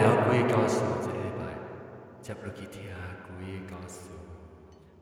[0.00, 1.42] 了鬼故事这礼拜，
[2.22, 2.82] 接落去听
[3.26, 4.00] 鬼故事。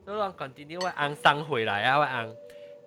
[0.05, 2.29] 所以我 continue 我昂送回来啊，我昂，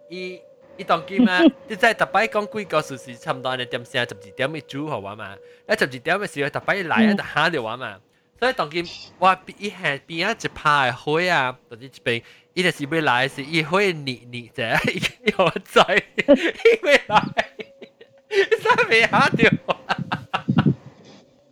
[0.09, 0.41] 伊
[0.77, 5.35] 伊當今啊， 你知特擺講鬼故事是差唔多你點聲十二點一煮好玩嘛？
[5.69, 7.99] 一十二點嘅時候特擺來啊，就下就玩嘛。
[8.39, 8.83] 所以当今
[9.19, 12.23] 我伊係邊啊一排灰啊，或者一邊
[12.55, 13.99] 伊就是要來是伊會熱
[14.33, 15.79] 熱者， 伊我知，
[16.27, 17.51] 伊要來，
[18.31, 19.29] 真未下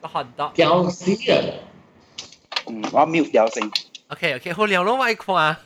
[0.00, 1.36] 堡，屌死啊！
[2.68, 3.60] 嗯，我冇屌死。
[4.08, 5.56] OK OK，好聊咯，我看。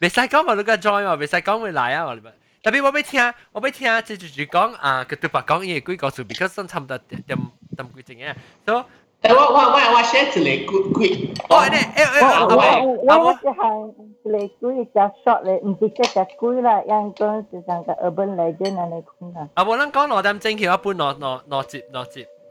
[0.00, 2.22] 未使讲嘛，你个 join 嘛，未使讲会来啊，我哋
[2.62, 7.38] 特别我要听，我要听，即就是讲啊，佢对白讲嘢几个数，because 真差唔多点点
[7.76, 8.34] 点几正嘅，
[8.66, 8.84] 所以
[9.20, 19.48] 诶我我我我写一个鬼鬼，哦你诶诶我我我系行嚟鬼只 short 咧，唔是只只鬼啦，人讲是上个 urban legend 啊，你讲啊。
[19.54, 21.64] 啊，我谂讲罗点正桥一般罗罗罗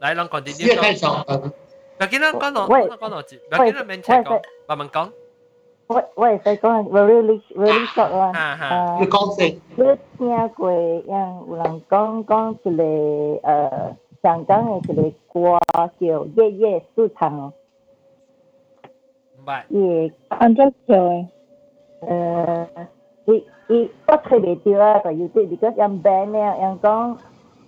[0.02, 1.52] 接罗接，嚟谂讲点点讲。
[2.00, 5.10] 又见到讲罗讲罗接，又见到明车讲，慢慢讲。
[5.88, 8.32] 我我会使讲 really really short 啦。
[8.38, 9.54] 啊，你讲先。
[9.76, 9.84] 你
[10.18, 15.58] 听过样有人讲讲一个诶香港嘅一个歌
[15.98, 17.52] 叫夜夜市场哦。
[19.38, 19.62] 唔系。
[19.70, 21.26] 夜按照叫诶，
[22.02, 22.66] 诶，
[23.26, 27.16] 伊伊我睇未到啊，个 YouTube because 人 band 咧，人讲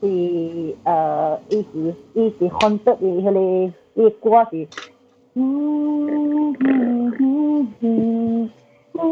[0.01, 3.39] 是诶，伊是伊是 haunted 嘅，迄个
[3.95, 4.69] 伊歌是。
[5.35, 5.37] 嗯
[6.07, 8.51] 嗯嗯嗯
[8.93, 9.05] 嗯，我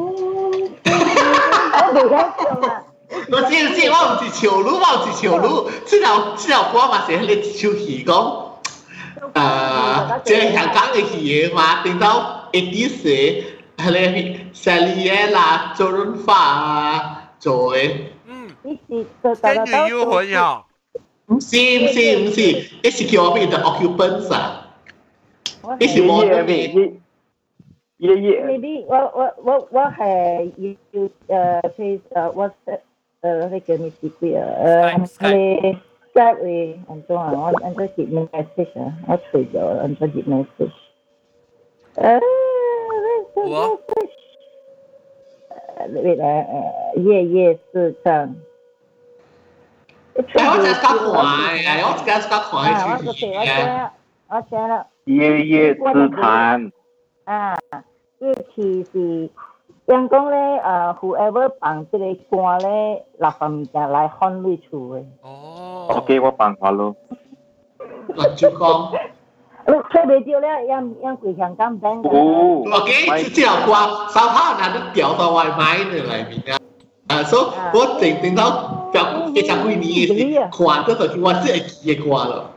[1.94, 2.84] 未敢唱啊！
[3.30, 5.46] 我知知，我唔是潮女，我唔是潮女，
[5.86, 8.10] 之后之后歌嘛是迄个潮戏讲，
[9.32, 13.44] 诶，即系香港嘅戏嘛，变到 eighty 岁，
[13.76, 13.98] 迄个
[14.52, 17.92] Sally 啦，周润发啊做嘅。
[18.26, 20.62] 嗯，你是个大家都幽魂呀？
[21.26, 22.40] 唔是唔是唔是，
[22.82, 24.64] 你是叫我变的 occupants 啊？
[25.78, 26.92] 你是我嘅咩？
[27.98, 28.46] 夜夜。
[28.46, 31.02] 你啲我我我我系要要
[31.62, 32.80] 诶，譬如诶 WhatsApp
[33.20, 34.40] 诶嗰叫咩字句啊？
[34.96, 35.76] 诶系
[36.14, 37.32] Skype 嘅，安怎啊？
[37.34, 38.94] 我安怎接 message 啊？
[39.08, 40.72] 我除咗安怎接 message？
[41.96, 42.20] 诶，
[50.14, 50.22] 我。
[50.22, 50.52] 诶，诶夜夜市场。
[50.52, 51.18] 我只系讲快
[51.58, 52.76] 嘅，我只系讲快嘅。
[52.90, 53.12] 我知我
[53.44, 53.90] 知
[54.28, 54.86] 我知啦。
[55.04, 55.80] 夜夜市
[56.10, 56.72] 场。
[57.24, 57.58] 啊，
[58.20, 59.30] 呢期是
[59.86, 65.04] 人讲咧，诶，whoever 办即个歌咧，立份物件来看你厝嘅。
[65.22, 65.86] 哦。
[65.90, 66.94] OK，我办下咯。
[68.08, 68.90] 我就讲。
[69.66, 72.08] 你吹未到咧，因因佢香港 band。
[72.08, 72.64] 哦。
[72.80, 73.72] OK，这条歌
[74.08, 76.58] 三下人都调到外卖嘅里面啊。
[77.08, 77.42] 啊，所以
[77.76, 82.50] 我整整到表一十几年嘅时，看这首我是会记嘅歌咯。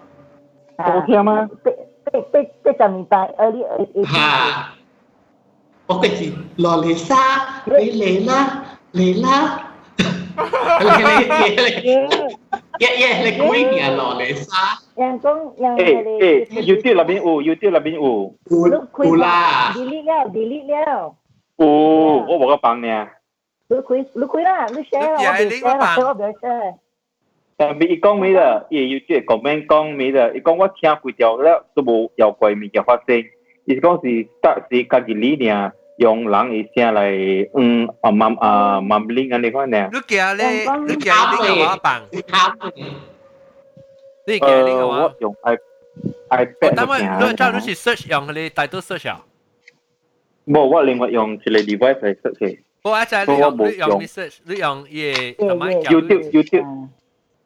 [0.78, 1.50] 好听吗？
[1.64, 2.20] 八八
[2.64, 4.06] 八十年代，early early。
[4.06, 4.74] 吓！
[5.88, 7.16] 我嘅是罗丽莎，
[7.66, 9.68] 你嚟啦，嚟啦！
[10.82, 11.92] 你你你，
[12.80, 14.80] 一一你几年罗丽莎？
[14.96, 18.34] 人讲人诶诶，YouTube 那边有，YouTube 那边有。
[18.50, 19.74] 有有啦。
[19.76, 21.16] delete 了，delete 了。
[21.58, 23.08] 有，我冇个帮你啊。
[23.68, 26.76] 你开你开啦，你 share 啦，我唔 share 啦，我唔 share。
[27.58, 28.66] 但系伊讲咩啦？
[28.70, 30.32] 伊 YouTube comment 讲咩啦？
[30.36, 33.24] 伊讲我听几条咧都冇有怪物件发生。
[33.66, 39.90] 伊讲是得是家己理念，用人嘅声嚟嗯啊mam 啊 mumbling 安尼款呢。
[39.94, 40.50] 你叫咧，
[40.88, 42.02] 你叫你个我帮。
[44.28, 45.58] 你叫你个我用 i
[46.30, 46.76] iPad。
[46.76, 46.98] 等我，
[47.30, 49.24] 你照你去 search 用你大多 search 啊？
[50.48, 52.60] 冇，我另外用一个 device 嚟 search。
[52.86, 56.88] 我阿仔你用你用 research，你用嘢同埋 YouTube YouTube。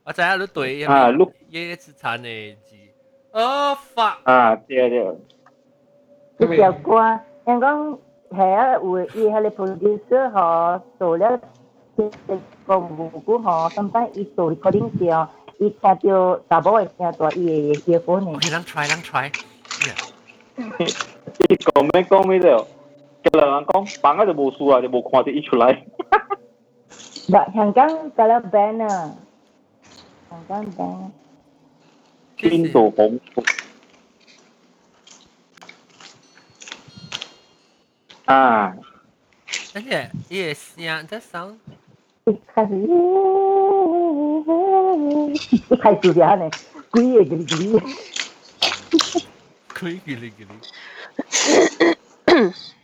[0.05, 2.75] 我知啊，你对啊，录嘢资产嘅字。
[3.31, 4.15] 哦，fuck！
[4.23, 5.03] 啊，对对。
[6.37, 7.01] 呢条歌，
[7.45, 7.97] 人讲
[8.31, 11.39] 系啊，会伊系你 producer 嗬做了
[12.65, 15.27] 个无辜嗬，甚至伊做 recording 时候，
[15.59, 18.35] 伊听到查某嘅声大，伊会结婚嘅。
[18.35, 19.31] OK，咱 try，咱 try。
[20.57, 22.65] 伊讲咩讲咩了？
[23.22, 25.84] 叫人讲，房啊就无输啊，就无看就伊出来。
[27.32, 29.14] 但香港得了 ban 啊，
[30.30, 31.10] 香港 ban。
[32.38, 33.44] 邊度恐怖？
[38.24, 38.74] 啊！
[39.74, 41.60] 而且也像这声。
[42.54, 42.74] 开始，
[45.68, 46.50] 一开始就呢，
[46.90, 47.80] 鬼也叽里叽里，
[49.78, 50.52] 鬼叽里叽里。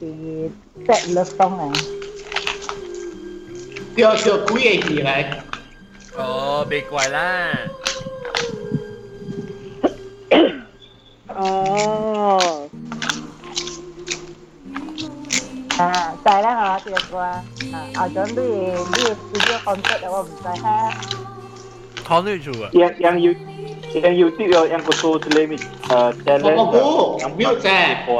[0.00, 0.08] thì
[0.88, 1.68] chạy lớp xong này.
[3.94, 5.24] Tiêu tiêu quý ấy gì vậy
[6.16, 7.54] ồ bị quậy la.
[11.34, 12.38] Ồ
[15.78, 15.86] ờ.
[15.92, 16.78] à chạy đó hả?
[16.84, 17.42] Tuyệt quá.
[17.72, 18.32] À, ở chỗ đi
[18.96, 20.92] đi studio concert đâu mà chạy ha.
[22.08, 23.32] Con đi chủ à yang yang Yu,
[24.02, 25.56] yang Yu tiêu yang có số tele mi
[26.24, 28.16] tele không có Yang biết chạy ồ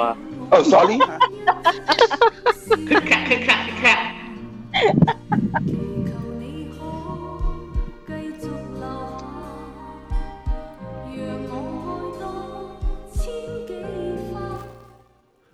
[0.50, 0.98] ờ, sorry.
[1.62, 2.52] 哈哈哈哈哈！
[2.88, 4.14] 快看，快看，快看！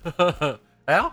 [0.04, 0.60] 哈哈哈哈哈！
[0.84, 1.10] 哎呀，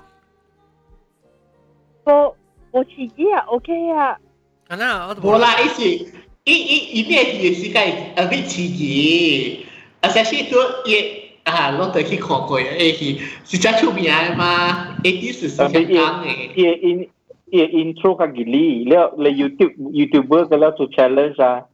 [2.04, 2.36] 我
[2.72, 4.20] 我自己呀，OK 呀，
[4.68, 5.16] 啊那我……
[5.16, 9.66] 不啦，意思，一一一定系自己世界，未必自，
[10.02, 11.21] 而且只多一。
[11.44, 13.16] 啊，落地去看过诶，是
[13.46, 14.96] 是只出名诶嘛？
[15.04, 16.52] 诶，意思是香港诶。
[16.56, 17.10] 也因
[17.46, 21.66] 也 intro 较吉利，了了 YouTube YouTuber 个了做 challenge 啊，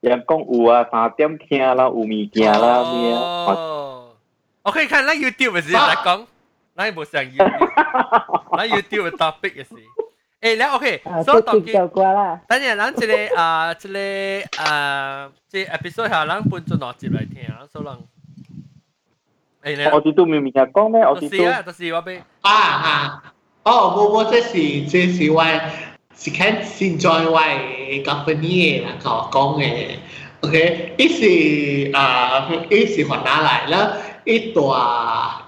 [0.00, 3.46] 人讲有啊，三点听啦，有物件啦，咩啊？
[4.62, 6.26] 我可以看那 YouTube 是来讲，
[6.74, 7.70] 那无上 YouTube，
[8.52, 9.68] 那 YouTube 的 topic 是。
[10.40, 11.72] 诶，了 OK，所以当佢，
[12.48, 17.96] 等陣諗住你啊，即你啊，即 episode 下諗搬咗落接嚟聽，所以諗。
[19.91, 21.01] 我哋都明明系讲咩？
[21.01, 23.23] 我哋都是啊，都是我俾啊啊，
[23.63, 25.43] 哦，无无，这是这是我
[26.15, 29.95] 是看现在我嘅 company 嘅啦，讲讲嘅，
[30.41, 33.93] OK，伊是啊，伊是从哪来啦？
[34.25, 35.41] 一大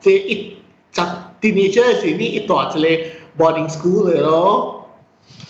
[0.00, 0.56] 这一
[0.92, 1.00] 十
[1.40, 2.96] teenager 是呢一大一
[3.36, 4.81] 个 boarding school 嚟咯。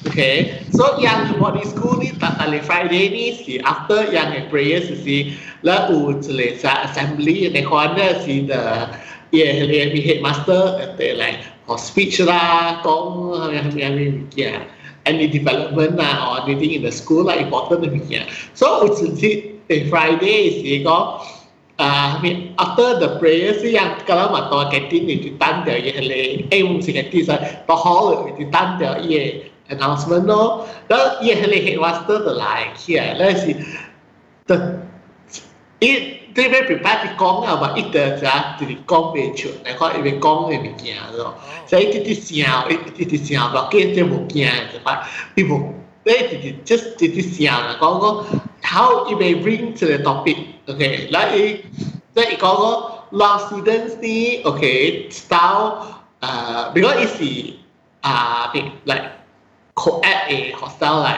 [0.03, 4.83] Okay, so yang you di school ni tak kali Friday ni si after yang prayer
[4.83, 5.17] si si
[5.63, 8.91] la u le sa ah, assembly yang corner si the
[9.31, 13.95] yeah le mi headmaster te like or speech lah kong yang yang
[14.35, 14.67] yeah
[15.07, 18.27] any development lah or anything in the school lah important demikian.
[18.59, 21.23] So it's si eh, Friday si kong
[21.79, 26.03] uh, ah, after the prayer si yang kalau mat to kantin ni tanda dia ye
[26.03, 26.21] le
[26.51, 30.67] eh mesti kantin sa to hall ditan tanda ye announcement 咯。
[30.87, 33.55] 然后也很厉害，我是得来去啊，那是
[34.47, 34.81] 的，
[35.79, 41.35] 一这边 prepare 的讲啊嘛，一得啥就是讲未出，然后因为讲的物件咯，
[41.67, 45.73] 所以一啲声，一啲声，我见这物件就话，你无。
[46.05, 48.25] They did just did this young Congo
[48.61, 50.35] how it may bring to the topic.
[50.67, 51.63] Okay, like
[52.13, 57.55] like Congo long students ni okay style uh because it's the
[58.83, 59.03] like
[59.74, 61.14] co-ed 嘅学生嚟，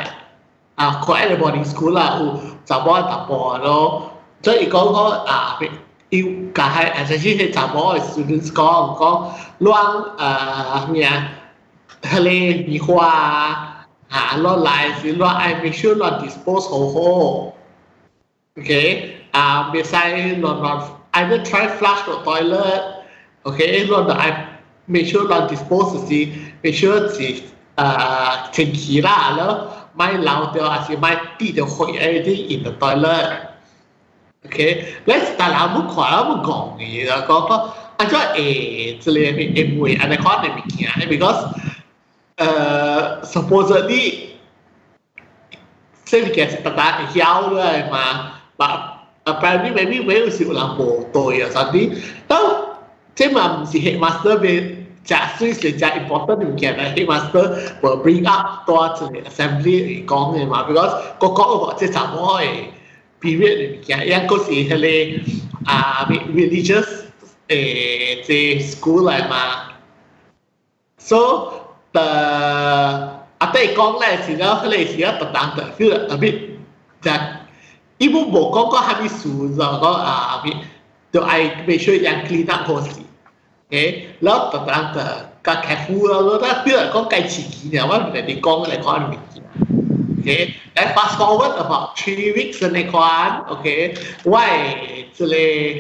[0.77, 4.11] 啊 co-ed 嘅 boarding school 啦，有查某查甫咯，
[4.43, 5.59] 所以讲讲啊，
[6.11, 6.19] 要
[6.55, 9.31] 家系诶，甚至系查某嘅 students 讲讲
[9.61, 11.29] 乱诶咩啊，
[12.03, 12.23] 迄个
[12.69, 17.53] 棉花啊，啊乱来是乱爱 make sure 乱 dispose 好好，
[18.59, 20.83] OK，啊，别使乱乱
[21.13, 26.29] either try flush the toilet，OK，乱就爱 make sure 乱 dispose 是
[26.63, 27.43] make sure 是。
[27.77, 37.55] uh, 清气啦，然后买漏掉还是买滴掉灰 everything in the toilet。OK，let's 但系冇看冇讲嘅，讲讲
[37.97, 41.49] 啊，即系诶，即系诶唔会，安尼看你物件，because
[42.37, 44.15] 诶 supposedly
[46.05, 48.71] 即系其实特大系晓嘅嘛，但
[49.25, 51.91] apparently maybe 没有少人无对啊，甚至
[52.27, 52.37] 都
[53.15, 54.77] 即系嘛唔是 headmaster 嘅。
[55.06, 57.46] Cha suy sẽ cha important we can uh, master
[57.82, 62.08] vừa bring up to the assembly con này mà because có có họ sẽ chả
[62.16, 62.48] mỗi
[63.22, 63.60] period.
[63.60, 65.18] Này kia yang có gì hay là
[65.66, 66.86] à religious
[67.48, 69.68] eh the school này mà.
[71.00, 71.18] So
[71.94, 72.02] the
[73.38, 76.16] à tại con này thì nó hay là gì đó tận tận tận cứ a
[76.16, 76.36] bit.
[77.04, 77.22] That
[77.98, 80.56] ibu bố con có hai mươi số rồi có à a bit
[81.14, 83.05] do I make sure yang clean up hồ gì
[83.76, 87.44] thế lớp và đang tờ các cái khu đó ra tức là có cái chỉ
[87.52, 89.20] kỷ niệm á để đi con lại con mình
[90.18, 94.76] okay then fast forward about three weeks in the quan okay why
[95.14, 95.74] so le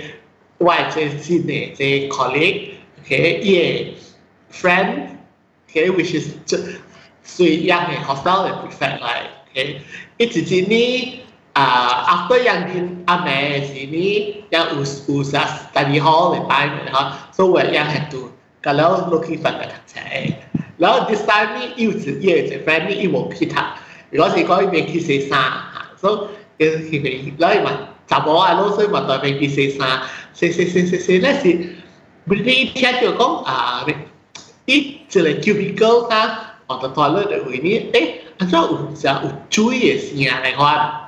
[0.60, 2.60] why so sine the colleague
[3.04, 3.96] okay yeah
[4.52, 5.00] friend
[5.70, 6.36] okay which is
[7.24, 9.82] so young and hostile and prefect like okay
[10.18, 11.20] it's in the
[11.55, 11.55] 呢。
[11.55, 18.31] 啊，after yang di ame sini yang us usas study hall 嚟摆嘅吓，所以yang had to
[18.62, 19.99] kalau looking for 嘅读者，
[20.79, 23.79] 然后 this time 呢要自己嘅 friend 呢要冇 pick up，
[24.11, 27.73] 如果是讲要去写衫吓，所以佢佢然后问
[28.07, 30.02] 就冇啊，老师问代表去写衫，
[30.33, 31.59] 写写写写写咧是，
[32.25, 33.85] 每啲听到讲啊，
[34.67, 41.04] 一即系 cubicle 啊，或者 toilet 嘅位呢，诶，安怎有就有注意嘅声嚟看。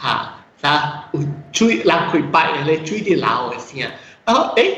[0.00, 1.20] 哈，啥有
[1.52, 3.90] 水人开摆咧水啲流嘅声，
[4.24, 4.74] 然后诶，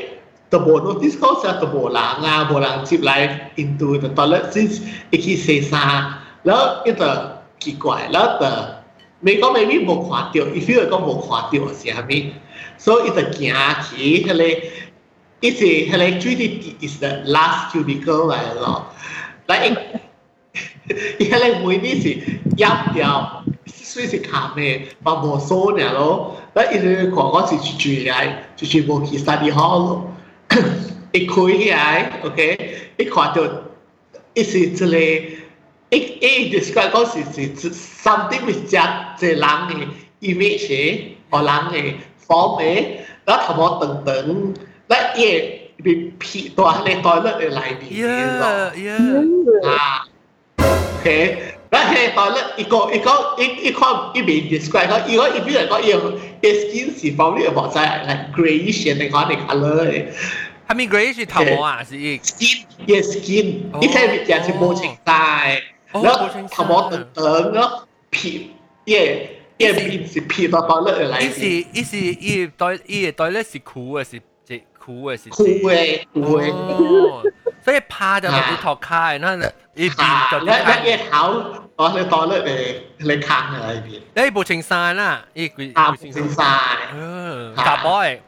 [0.49, 7.05] 都冇 notice 嗰时都冇人啊，冇人接来 into the toilet since 一去洗衫，然后一就
[7.59, 8.45] 奇怪，然后就
[9.19, 12.33] 美国 maybe 冇看到，if you 讲冇看到是系咪？
[12.77, 14.43] 所以一就行去迄个，
[15.41, 18.87] 一是迄个水啲 is the last cubicle 嚟咯，
[19.45, 19.77] 但系，
[21.19, 22.17] 伊迄个门呢是
[22.57, 23.43] 压掉。
[23.93, 30.11] 虽是卡咩，把无数呢咯，那一直讲我是住住嚟，住住无去 study hall 咯，
[31.11, 33.41] 一开起来，OK，一看到
[34.33, 37.23] 一是这个，一一 describe 嗰是
[37.55, 38.77] 是 something with 只
[39.17, 39.87] 只人嘅
[40.21, 41.95] image 或人嘅
[42.27, 42.85] form 嘅，
[43.25, 44.53] 然后头毛长长，
[44.87, 50.05] 那也被撇到喺袋咧嚟边嘅，啊，
[50.99, 51.52] OK。
[51.73, 55.97] 但系当咧一个一个一一个一边 describe 佢，如果一边嚟讲要
[56.41, 60.05] 嘅 skin 是方面冇在，like greyish 嘅讲嘅 colour 嘅。
[60.67, 61.83] 系咪 greyish 头毛啊？
[61.83, 68.41] 是 skin yes skin，你睇就系冇情带，然后头毛长长，然后撇，
[68.85, 71.19] 耶耶边是撇到到咧嚟。
[71.21, 77.31] 伊是伊是伊对伊对咧是酷嘅是即酷嘅是酷嘅酷嘅。
[77.61, 79.35] 所以趴就系头开，那
[79.75, 81.43] 一边就一一头。
[81.79, 82.41] 哦，你当咧
[82.99, 84.01] 嚟嚟坑嘅喺边？
[84.25, 86.45] 你部青山啦，依佢啊，青山，
[86.93, 88.19] 嗯，杂波诶，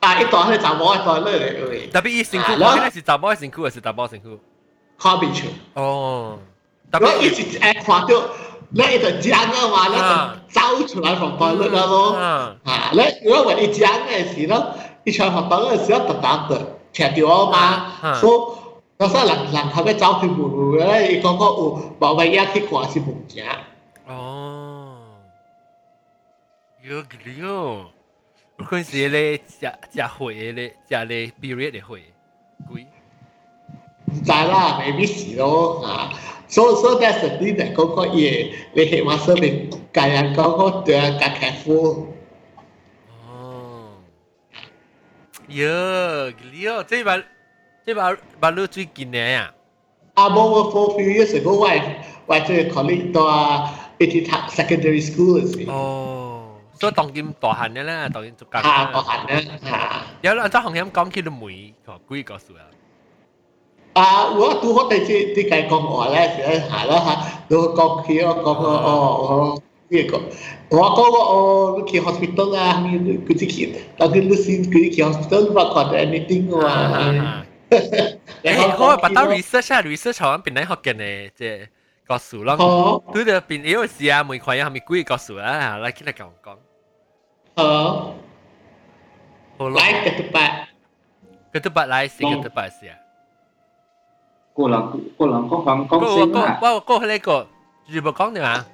[0.00, 1.92] 啊，一当咧杂波一当咧嚟嘅。
[1.92, 4.38] 特别依成裤，我系是杂波成裤，还是杂波成裤？
[4.98, 5.48] combination。
[5.74, 6.38] 哦，
[6.90, 8.22] 特别一直诶看到，
[8.72, 12.12] 咧一就讲嘅话咧就走出来从袋里啦咯。
[12.16, 12.56] 啊，
[12.94, 14.74] 咧如果话你讲嘅时咯，
[15.04, 16.58] 一出从袋嘅时候特特嘅
[17.12, 17.50] 听到啊
[18.00, 18.61] 嘛，所以。
[19.02, 23.46] 有时人人后尾走去门路咧，伊讲讲有冇乜嘢去挂是物件。
[24.08, 24.98] 哦，
[26.82, 27.06] 有了，
[27.38, 27.84] 有
[28.64, 32.02] 可能是咧食食会咧，食咧 period 嘅会，
[32.68, 32.86] 贵。
[34.06, 36.10] 唔知啦，maybe 是咯啊。
[36.48, 42.06] So so that's the thing that 嗰个嘢，你起码说明家人讲个对啊，较 careful。
[43.30, 43.90] 哦，
[45.46, 45.68] 有
[46.30, 47.22] 了，这把。
[47.86, 49.52] 即系马路最近嘅啊！
[50.14, 51.66] 啊，冇我 for few years ago，我
[52.26, 55.70] 我即系 college 到啊，一啲读 secondary school 时。
[55.70, 58.60] 哦，所以当今大汉嘅啦，当今做教。
[58.60, 60.02] 吓，大汉咧吓。
[60.22, 62.62] 有啦，即系红险讲起到梅个几个数啊？
[63.94, 69.26] 啊，我拄好第次啲计讲话咧，时吓啦吓，都讲起我讲个哦
[69.56, 69.62] 哦。
[69.90, 70.20] 呢个
[70.68, 78.18] 我讲个哦，去 hospital 啊，佢啲去，但系你先佢去 hospital 唔讲 anything 嘅 嘛。
[78.42, 81.68] 诶，我把到 research 下 research 好像边嚟学嘅呢，即系
[82.06, 82.54] 个数咯。
[82.58, 85.76] 哦，对对，边有时啊，每块嘢系咪几个数啊？
[85.78, 86.56] 嚟嚟讲讲。
[87.56, 88.14] 哦，
[89.58, 89.78] 好咯。
[89.80, 90.50] 来个特别，
[91.52, 92.94] 个特别来是个特别是啊。
[94.54, 94.80] 个人
[95.18, 96.58] 个人讲讲讲先啊。
[96.62, 97.48] 我我嗰个
[97.86, 98.66] 如冇讲点啊？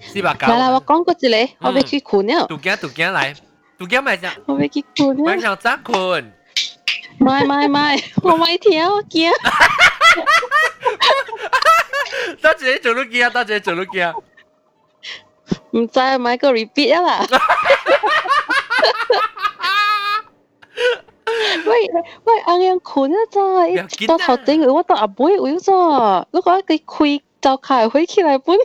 [0.00, 0.46] 四百九。
[0.46, 2.46] 嚟嚟，我讲过一个，我未去困了。
[2.46, 3.36] 杜惊杜惊嚟，
[3.78, 4.30] 杜惊咪啫。
[4.46, 5.22] 我未去困了。
[5.32, 6.32] 我想咋困？
[7.18, 7.88] ไม่ไม่ไม่
[8.22, 9.30] 我ไม่เที่ยวเกีย
[12.42, 14.14] 多谢做到见啊，多谢做到见啊。
[15.72, 17.26] 唔知买个 repeat 啊啦。
[21.66, 21.70] 喂
[22.24, 24.06] 喂，阿样困啊咋？
[24.06, 26.26] 到头顶我到阿妹会咋？
[26.30, 28.56] 如果佢开就开会起来本。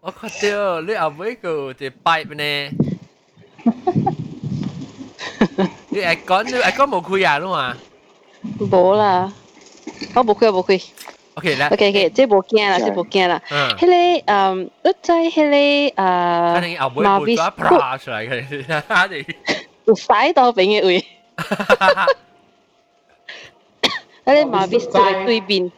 [0.00, 2.70] 我看到你阿妹个只 pipe 呢？
[5.94, 7.76] 你系讲你系讲冇开啊，咯嘛？
[8.58, 9.32] 冇啦，
[10.14, 10.82] 我冇开，冇开。
[11.34, 11.68] OK 啦。
[11.70, 13.42] OK OK，即系冇惊啦，即系冇惊啦。
[13.50, 13.70] 嗯。
[13.76, 13.92] 迄个
[14.32, 15.92] 嗯，我知迄个诶，
[16.90, 19.26] 马威冇抓 pra 出嚟嘅，吓你。
[19.86, 21.04] 有晒到边嘅位？
[24.26, 25.72] 迄个马 vista 对面，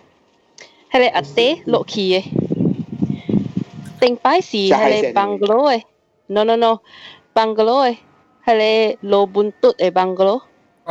[0.91, 2.25] 迄个阿爹落去嘅，
[4.01, 4.71] 顶摆是迄
[5.13, 5.83] 个 bungalow 嘅，
[6.27, 7.97] no no no，bungalow 嘅，
[8.48, 10.40] hele lo buntut e bangalo.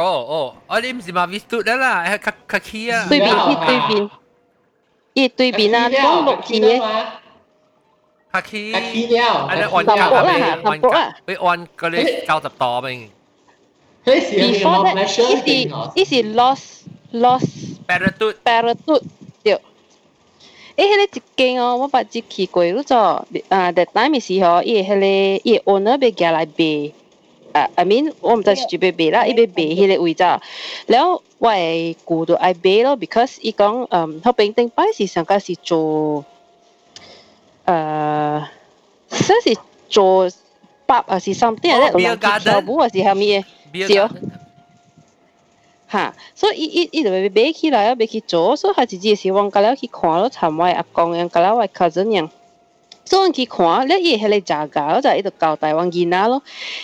[0.00, 3.06] Oh oh, ở đây mình mà viết tụt đó là hay khắc khắc khí à.
[3.10, 4.08] Đối bình, ít đối bình,
[5.14, 6.80] ít đối bình à, đúng lục gì nhé.
[8.32, 8.72] Khắc khí.
[8.72, 9.46] Khắc khí nhau.
[9.46, 13.08] Anh ấy oan cả à, oan cả, bị oan cái này cao tập tò mình.
[14.04, 17.46] Before that, is the is the lost lost
[17.88, 19.02] parachute parachute.
[23.50, 25.06] that time 嘅時候，伊迄個
[25.44, 26.92] 伊 owner 被寄來賣。
[27.55, 30.23] 啊，I mean 我毋知是就要卖啦，伊要卖迄个位置，
[30.88, 36.23] 然后我会顾到爱卖咯，because 伊讲，嗯，后边顶摆是上个是做，
[37.65, 38.47] 呃，
[39.09, 39.57] 说是
[39.89, 40.29] 做
[40.88, 44.09] pub 还是 something 咧，有人去跳舞还是虾米嘅，是哦。
[45.88, 52.29] 哈，所以伊伊伊就要买起来啊，要去做，所以佢自己是往隔了去看咯，参我阿公样，隔了我 cousin 样，
[53.05, 56.41] 所以去看，咧伊迄个价格，我就伊就交代阮囡仔咯。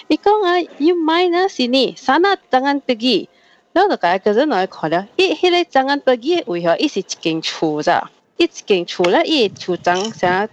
[0.07, 3.29] 伊讲啊，you mind 啊，是你，三啊张安得记，
[3.73, 10.49] 然后就甲 cousin 来看了，伊迄个张安得记嘅位吼，伊是一间厝咋，伊一间厝咧，伊厝张啥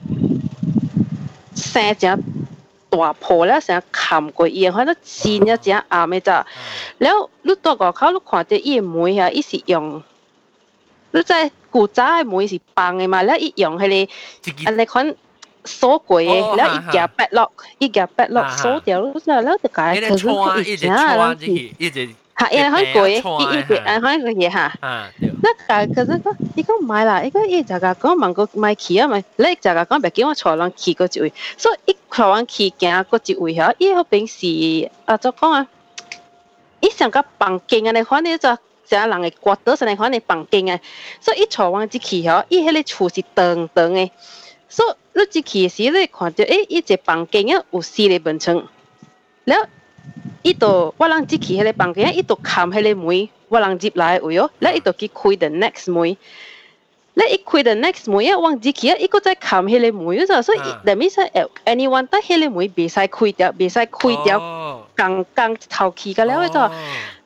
[1.55, 2.23] 生正。
[2.91, 6.47] 大铺咧，成日冚过伊，可能线一只暗嘅咋。
[6.99, 10.01] 然后你到外口，你看到伊梅啊，伊是用，
[11.11, 14.07] 你在古早嘅梅是棒嘅嘛，然后伊用迄
[14.45, 15.17] 个，啊你看
[15.65, 21.35] 锁过嘅，然后伊夹 back lock，伊夹 back lock 锁掉，然后就解，可是佢一只啊，
[21.79, 22.11] 一只。
[22.37, 23.19] 吓，因为佢贵，伊伊
[23.63, 24.73] 贵，啊，佢个嘢吓。
[25.41, 35.67] 那但可是讲，伊讲买啦，伊讲伊就讲讲问个买去啊咪，你就讲讲别叫我坐人去嗰一位，所以伊坐人去行嗰一位吓，伊嗰边是啊，就讲啊，
[36.81, 38.59] 伊上个房间啊，你看你就。
[38.87, 40.79] 成人嘅骨头上嚟看你房间啊，
[41.19, 44.11] 所以伊坐完一去嗬，伊迄个厝是长长嘅，
[44.69, 48.65] 所以你一去时你看到诶，伊一房间啊有四个门窗，
[49.45, 49.67] 然后。
[50.43, 56.19] 伊度我人入去迄个房间，伊度冚迄个门，我人入来位哦，然后伊度去开 the next 门，
[57.15, 61.17] 然后伊开 the next 门，一往入去啊，伊个再冚迄个门，咗所以，that means
[61.65, 66.59] anyone 得迄个门袂使开掉，袂使开掉，刚刚头起个了咗，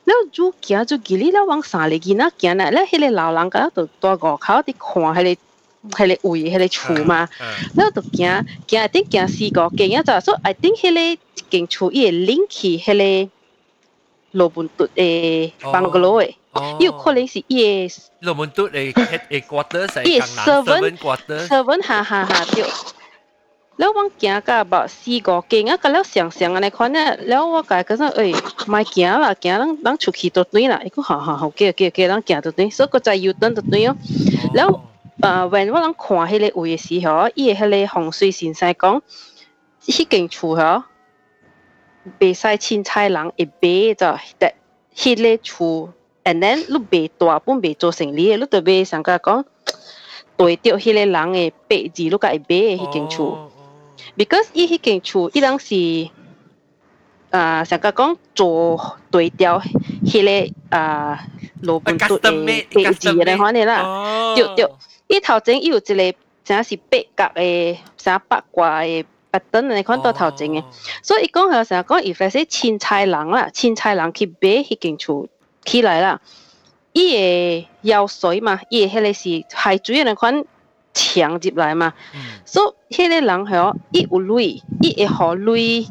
[0.05, 5.41] 然后就行就记哩，然后往三里囡仔行啦，然后迄个老人家就在外口伫看迄个。
[5.91, 7.29] 迄个位，迄个厝嘛，
[7.75, 13.31] 然后就行行一定行四个间啊，咋，所以 I think 迄个间厝伊会 link 去迄个
[14.31, 17.87] 罗本顿诶 bungalow 诶，有可能是伊
[18.21, 22.63] 个罗本顿诶诶 quarter 系伊 seven quarter seven 哈哈哈对。
[23.79, 33.95] แล้ววังเกียกับแบบสี่个间啊，咁แล้ว上上安尼看咧，แล้ว我讲嗰阵诶，咪行啦，行咱咱出去到对啦，伊讲好好好，叫叫叫咱行到对，所以个在要等到对哦，
[34.53, 34.81] แล้ว
[35.23, 39.01] 啊，when 我人看迄个位嘅时候，伊嘅迄个风水先生讲，
[39.81, 40.83] 迄间厝嗬，
[42.19, 44.53] 袂使凊彩人会买就，但
[44.95, 49.43] 迄个厝，and then 你卖大本卖做生意嘅，你就买上个讲
[50.37, 53.51] 对着迄个人嘅八字，你个会买嘅迄间厝，
[54.15, 56.09] because 伊迄间厝，伊人是
[57.31, 59.61] 啊，上个讲做对调
[60.05, 61.25] 迄个啊
[61.61, 64.65] 罗本都嘅八字嘅款嘅啦，对对。
[65.13, 70.63] 伊头前伊有一个啥是八角诶，啥八卦诶，八灯你看到头前嘅，
[71.03, 75.27] 所以伊讲系成日讲，如果是凊彩人啦，凊彩人去买迄间厝
[75.63, 76.21] 起来啦，
[76.93, 80.45] 伊会浇水嘛，伊会迄个是海水嗰款
[80.93, 81.93] 墙入来嘛，
[82.45, 85.87] 所以迄个人系伊有泪，伊会互泪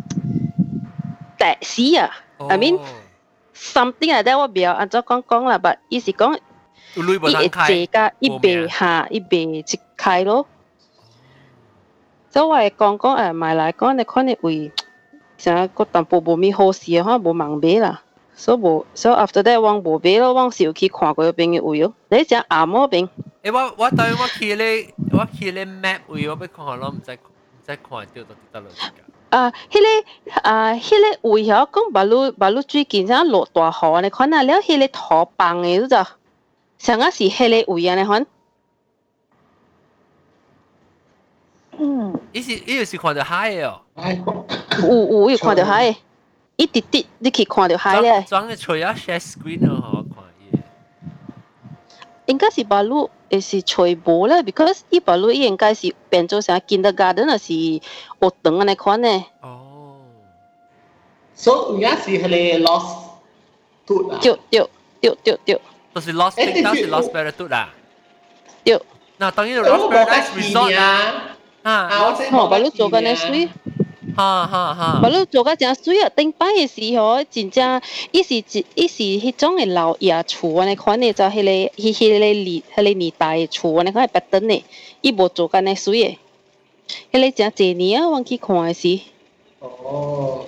[1.38, 2.10] 跌死啊，
[2.48, 2.80] I mean
[3.54, 6.36] something like that 我唔要按照讲讲啦，但伊是讲。
[6.94, 9.62] 伊会坐甲一边下一边一
[9.96, 10.46] 开咯。
[12.30, 14.72] 所以我系讲讲诶买来讲，你看你为
[15.38, 18.02] 啥个淡薄无咩好事嘅话，无盲买啦。
[18.34, 21.92] 所以无，所以 after that 我无买咯，我是有去看过边嘅位哦。
[22.08, 23.08] 你只阿摩边？
[23.42, 27.18] 诶我我对我去咧，我去咧 map 位，我要看咯，唔使唔
[27.66, 28.82] 使看到到到落去。
[29.30, 30.90] 啊，迄个啊，迄
[31.22, 35.96] 个位嗬，讲马路马路最近啥落大雨，你看下了，迄个土崩嘅，你知？
[36.78, 38.26] 上个是迄个位啊，你看。
[41.78, 42.20] 嗯。
[42.32, 43.80] 伊是伊又是看到海哦。
[44.82, 45.96] 有有有看到海，
[46.56, 48.24] 一直直你去看到海咧。
[48.28, 50.58] 装个吹啊 share screen 哦，好看伊。
[52.26, 57.80] 应该是马路，也是吹无咧，because 伊马路伊应该是变做啥 kindergarten 啊，是学
[58.42, 59.24] 堂安尼款咧。
[59.40, 59.96] 哦。
[61.34, 62.28] 所以而家是迄个
[62.64, 62.96] lost
[63.86, 64.68] 嘟啊，对对
[65.00, 65.60] 对对对，
[65.94, 67.70] 就是 Lost Big 当是 Lost Better 啦。
[68.64, 68.80] 对。
[69.18, 71.88] 嗱，当然 Lost Paradise Resort 啊，啊，
[72.32, 73.48] 哦，把你做紧呢水。
[74.16, 74.98] 哈哈哈！
[75.00, 76.10] 把你做个真水啊！
[76.16, 80.66] 顶摆嘅时候，真正伊是一伊是迄种嘅老爷厝啊！
[80.66, 83.84] 你看呢就迄个迄迄个年迄个年代嘅厝啊！
[83.84, 84.62] 你看系白灯嘅，
[85.02, 86.16] 伊无做紧呢水嘅。
[87.12, 88.08] 迄个真济年啊！
[88.08, 89.00] 我去看嘅时。
[89.60, 90.46] 哦。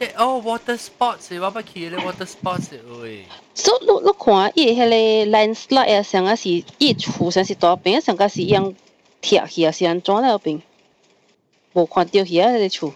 [0.00, 2.70] 诶哦，water sports 我不去咧，water sports
[3.00, 3.24] 喂。
[3.54, 8.74] 所以你你看伊迄个 landslide 啊，上个是伊厝上是大边，上个是一样
[9.22, 10.60] 贴起啊，是安怎咧边？
[11.72, 12.94] 无看到遐迄个厝。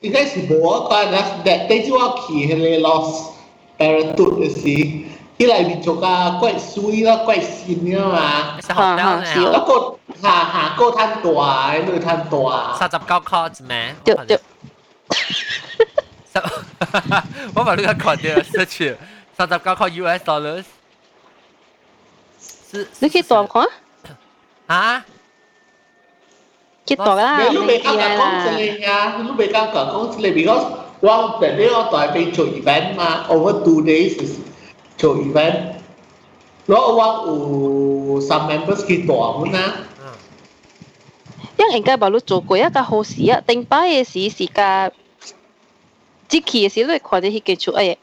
[0.00, 3.32] 应该是无啊，但系但但系我去迄个 Lost
[5.38, 8.60] Parenthood 嘅时，伊内面做甲怪水啦，怪新啊嘛。
[8.60, 12.74] 是学校是啊，个下下个摊大，嗰个摊大。
[12.78, 13.94] 三十九块一名。
[14.04, 14.40] 对对。
[17.54, 18.96] 我把那个看到失去，
[19.36, 20.64] 三十九块 US dollars。
[22.72, 22.86] 是。
[23.00, 23.64] 你去多看？
[24.66, 25.04] 啊？
[26.86, 30.66] 去读啦，你未啱讲讲之类啊，你未啱讲讲之类，because
[31.00, 34.18] 我特别我代表做 event 嘛，over two days
[34.98, 35.74] 做 event，
[36.66, 39.74] 攞我有 some members 去大门啊。
[41.56, 44.92] 因应该把你做过一个好事啊，顶摆嘅时是个，
[46.28, 47.96] 即期嘅时你看到迄个出诶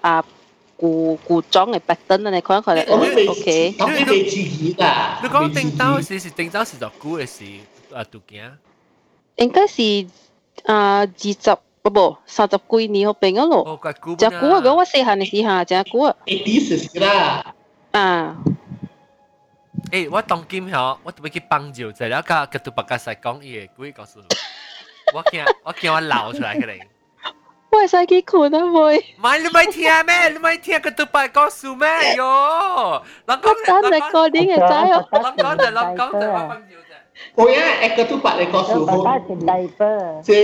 [0.00, 0.24] 啊
[0.76, 3.74] 古古装嘅白灯啊，你看看咧，OK。
[3.78, 5.22] 我未注意㗎。
[5.22, 7.44] 你讲顶兜时是顶兜是就古嘅事。
[7.94, 8.58] 啊，读件？
[9.36, 10.06] 应该是
[10.64, 13.62] 啊二十 不不三十几年后边个咯。
[13.66, 14.16] 哦，怪古。
[14.16, 16.14] 只古啊，我细汉嘅时候只古啊。
[16.26, 17.54] 诶，啲事啦。
[17.92, 18.36] 啊。
[19.92, 24.16] 诶，我当今嗬，我特别去帮助，就了个个都白家晒讲嘢，鬼告诉
[25.14, 26.80] 我惊我惊我闹出来嘅你。
[27.70, 28.98] 我系使去困啊妹。
[28.98, 30.28] 唔系你咪听咩？
[30.30, 31.86] 你咪听个都白告诉咩？
[32.16, 35.08] 哟，人讲真系个啲嘅仔哦。
[35.12, 36.74] 人讲就人讲就我帮助。
[37.36, 40.20] Oh ya, ek ketupat le kau suruh.
[40.20, 40.36] Si,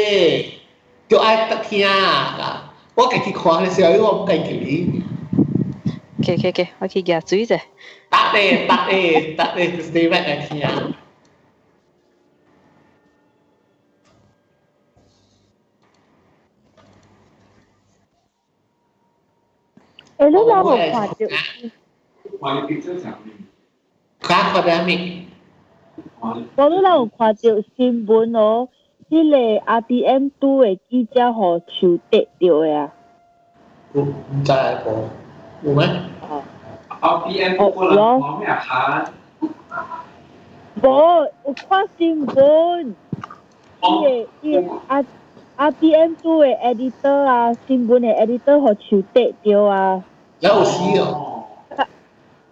[1.08, 1.88] tu ai tak kia.
[2.94, 5.02] 我家己看的时候，我唔计佢。
[6.20, 7.58] OK OK OK，我去夹水啫。
[8.10, 10.60] 得咧，得咧，得咧，stay back 嚟听。
[20.18, 21.14] 诶，你有冇看到？
[24.20, 25.26] 看过得未？
[26.20, 27.40] 我都有看到
[27.76, 28.68] 新闻哦，
[29.10, 29.36] 迄个
[29.72, 32.90] RDM two 嘅记者互手跌掉嘅啊。
[33.92, 35.86] 唔唔知个，有咩？
[37.00, 39.12] RDM two 啦，讲咩啊？
[40.82, 42.94] 无，有看新闻，
[43.82, 45.04] 伊个伊个 R
[45.58, 50.02] RDM two 嘅 editor 啊，新闻嘅 editor 互手跌掉啊。
[50.40, 51.44] 有死哦！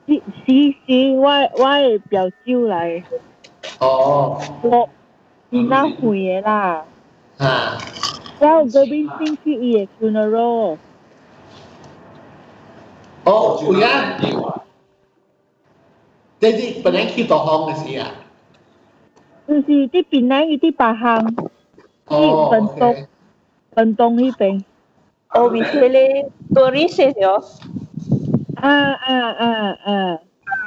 [0.07, 0.23] 是是
[0.87, 3.03] 是，我我嘅表舅嚟。
[3.81, 4.89] 哦，我是
[5.51, 6.85] 那会嘅啦。
[7.39, 7.79] 啊。
[8.39, 10.79] 然后嗰边星期一嘅 funeral。
[13.25, 14.19] 哦，会啊。
[16.41, 18.11] 即系本来去到行嘅事啊。
[19.47, 21.35] 就是啲槟榔嗰啲白行，
[22.07, 22.97] 啲运动
[23.75, 24.65] 运动呢边。
[25.33, 27.61] 哦，vì thế咧，tourist 咗。
[28.57, 30.19] 啊啊啊啊！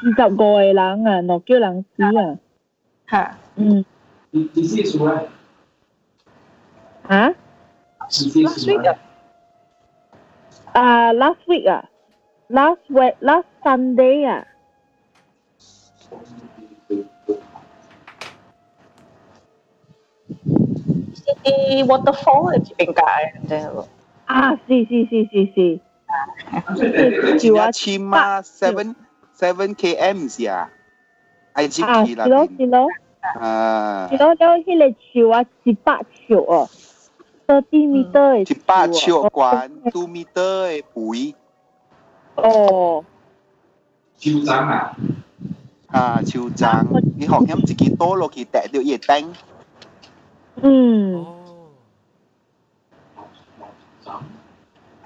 [0.04, 2.38] 二十个嘅人啊，落叫人死啊！
[3.10, 3.86] 吓，嗯。
[4.55, 5.29] Diz isso, ué.
[7.09, 7.35] Hã?
[8.11, 8.98] Diz isso, ué.
[10.74, 11.83] Uh, last week, uh,
[12.48, 14.40] last week, last Sunday, à?
[14.40, 14.59] uh.
[21.14, 23.85] City waterfall ở chị bên cạnh
[24.24, 25.79] À, sì, sì, sì, sì, sì.
[27.40, 28.74] Chị là chima 7
[29.40, 30.68] 7 km à?
[31.53, 32.87] Ai chị à, kỳ là.
[33.39, 34.08] 啊。
[34.10, 36.69] 是咯，了迄个树啊，一百尺哦，
[37.47, 38.52] thirty meter 嘅。
[38.52, 41.36] 一百尺关，two meter 嘅背。
[42.36, 43.04] 哦。
[44.17, 44.95] 超争啊！
[45.88, 46.86] 啊，超争！
[47.17, 49.28] 你学险自己多落去趯到嘢顶。
[50.62, 51.26] 嗯。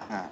[0.10, 0.30] 啊。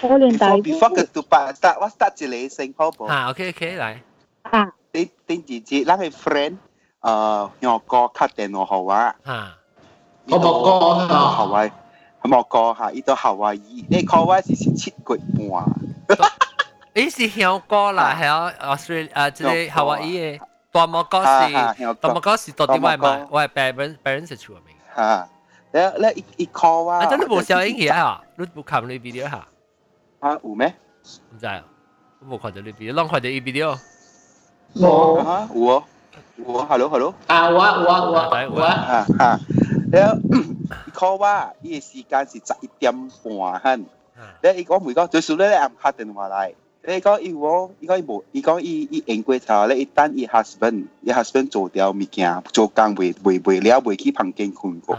[0.00, 0.52] 我连大。
[0.56, 3.04] Before 个 start start，我 start 一个先好唔？
[3.06, 4.02] 啊，OK OK，来。
[4.42, 4.72] 啊。
[4.92, 6.56] 你顶住节，咱嘅 friend，
[7.00, 9.14] 诶，用个卡电话号啊。
[9.24, 9.54] 啊。
[10.30, 11.14] 我冇讲吓。
[11.14, 11.70] 好啊，
[12.22, 15.64] 冇讲吓，依度夏威夷，你讲话是是七月半。
[16.94, 20.40] 诶是香港啦，系啊，Australia 啊，即系夏威夷嘅
[20.72, 21.52] 大毛哥是
[22.00, 24.74] 大毛哥是到底外卖，我系白人白人食出名。
[24.96, 25.28] 吓，
[25.72, 28.20] แล้วแล้วอีอี call ว่า啊，真系冇小影起啊！
[28.36, 29.46] 你冇看你 video 下？
[30.20, 30.74] 啊，有咩？
[31.32, 31.62] 唔知啊，
[32.20, 33.66] 我冇看到你 video，啷看到你 video？
[33.66, 33.80] 冇啊，
[34.74, 35.48] 有哦，
[36.36, 37.14] 有哦，hello hello。
[37.26, 38.16] 啊，我我我
[38.56, 39.40] 我啊啊，
[39.92, 40.10] แล้ว
[40.86, 42.92] อี call ว่าอี时间是十一点
[43.22, 43.86] 半ਹਨ。
[44.42, 46.54] แล้วอี讲每个最少咧，暗拍电话嚟。
[46.86, 54.98] 你讲伊我，伊讲伊无，伊讲伊伊用过头咧，伊等伊 husband，伊 husband 做掉物件，做工未未未了，未去房间困过。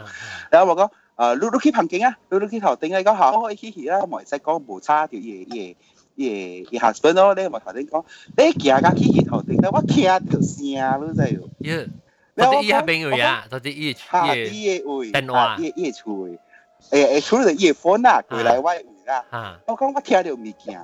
[0.51, 5.75] 然后我讲，诶，你你去房间啊，你你去头顶啊，讲好，我去去啦，冇使讲无差条嘢嘢
[6.17, 8.05] 嘢嘢 husband 咯，你咪头顶讲，
[8.37, 11.89] 你行甲去去头顶咧，我听到声，你知哟。
[12.35, 13.45] 到底伊喺边位啊？
[13.49, 16.37] 到底伊伊伊位电话，伊伊厝诶
[16.91, 19.59] 诶，厝里伊 phone 啊，过来我位啦。
[19.65, 20.81] 我讲我听到物件。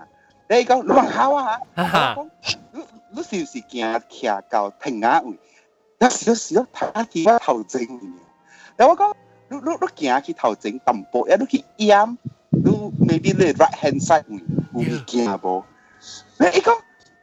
[0.47, 2.29] 你讲你问考啊吓，我讲
[2.73, 5.37] 你你是唔是行徛到停下位？
[5.99, 7.99] 有时有时咯睇见我头前面，
[8.75, 9.13] 但我讲
[9.49, 12.17] 你你你行去头前淡薄，一你去掩，
[12.49, 12.69] 你
[13.07, 14.39] maybe 你 right hand side 位
[14.72, 15.64] 有物件無？
[16.38, 16.78] 你講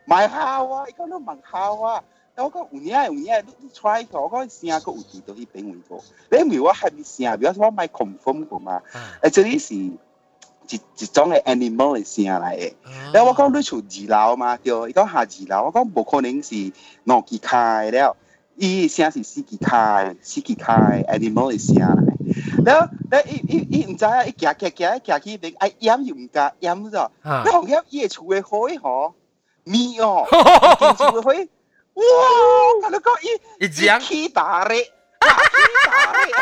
[0.06, 2.04] 買考啊，伊讲你問考啊。
[2.36, 5.98] 我讲有影有影，你你 try 個，我講聲個有記到去邊位個，
[6.30, 7.40] 你唔係我係咪聲？
[7.40, 8.82] 比如我買 confirm 個嘛，
[9.24, 9.92] 誒，這裡是。
[10.70, 12.74] 一一种嘅 animal 嘅聲嚟嘅。
[13.14, 16.74] 然後我讲你厝二樓嘛，對，伊讲下二樓，我講無可能是
[17.06, 18.18] 兩支開了，
[18.58, 21.78] 伊声是四支開，四支開 animal 嘅聲
[22.38, 22.66] 嚟。
[22.66, 27.10] 然后，然后伊伊伊唔知啊，伊行行行行去邊，哎淹又唔敢淹咗，
[27.46, 29.14] 你红淹伊嘅厝嘅海吼，
[29.64, 30.26] 咪哦，
[30.98, 31.48] 厝嘅海，
[31.94, 32.04] 哇！
[32.84, 34.90] 佢都講伊伊講起大咧，起
[35.86, 36.34] 大咧。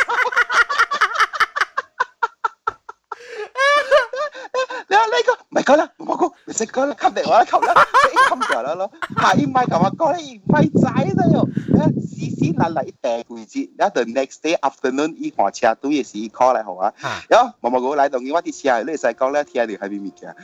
[4.88, 8.90] 你你个唔系讲啦，我讲唔识讲啦，吸嚟我啦，吸啦，一吸就啦咯。
[9.20, 11.46] 下一麦同我讲咧，唔系仔啦哟，
[12.00, 16.92] 时时嚟嚟订位置，然后 the next day afternoon 伊换车队嘅时 call 嚟好啊。
[17.30, 20.34] 有毛毛哥嚟到，我啲车你使讲咧，听到系边物件？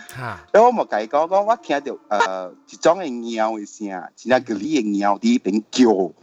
[0.53, 6.15] 然后我冇计讲讲，我听到诶一种嘅鸟嘅声，真系叫你嘅鸟喺边叫。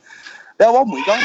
[0.56, 1.20] 然后我问讲，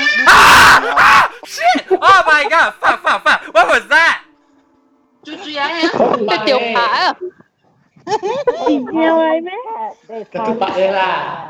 [1.44, 4.18] shit！Oh my god！fuck fuck fuck！What was that？
[5.25, 5.91] chú chú ấy á
[6.29, 7.13] cái tiểu phá à
[8.93, 9.57] nhiều ấy bé
[10.07, 11.49] để phá bậy là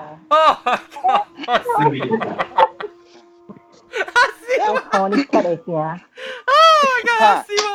[3.94, 4.74] Hasil.
[4.98, 6.02] Oh, ni tak ada sih ya.
[6.50, 7.66] Oh my god, Hasil.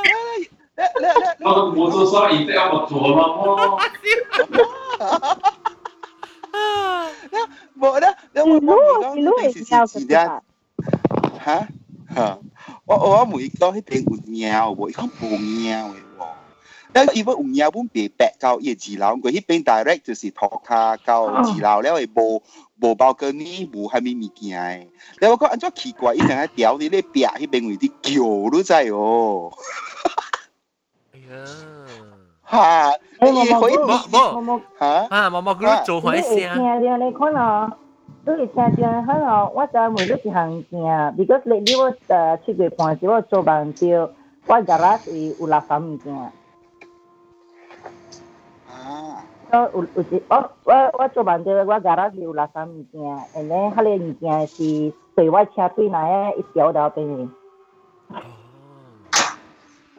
[0.75, 1.35] Lek, lek, lek.
[1.39, 3.79] Kalau musuh soal itu apa tuh lama?
[3.79, 4.19] Hasil.
[7.31, 7.47] Nah,
[7.79, 8.15] boleh.
[8.35, 10.43] Dia mau bilang tentang sisi dia.
[11.39, 11.59] Ha?
[12.19, 12.29] Ha.
[12.88, 14.10] 我我每讲迄边有
[14.52, 16.26] 猫喎，伊讲无猫嘅喎。
[16.96, 22.44] 但伊要有猫本别白到伊二楼，佢迄边 direct 就是涂骹到二楼了，会无
[22.82, 24.88] 无包跟你无虾米物件诶。
[25.22, 29.52] 你我讲安怎奇怪，伊成日调你咧壁迄边位啲叫你知哦。
[31.14, 31.46] 哎呀！
[32.52, 33.00] 吓！
[33.22, 35.30] 你冇冇冇冇吓啊！
[35.32, 36.36] 冇冇佢做开声。
[36.36, 37.78] 听到你看啊！
[38.28, 44.10] 你会听见可能我就每日一行行，because 你你我诶七月半时我做饭掉，
[44.48, 46.14] 我 garage 有垃圾物件。
[46.16, 46.32] 啊！
[49.52, 53.02] 我有有一我我我做饭掉，我 garage 有垃圾物件，
[53.36, 57.30] and then 迄个物件是对我车对来诶一条到边。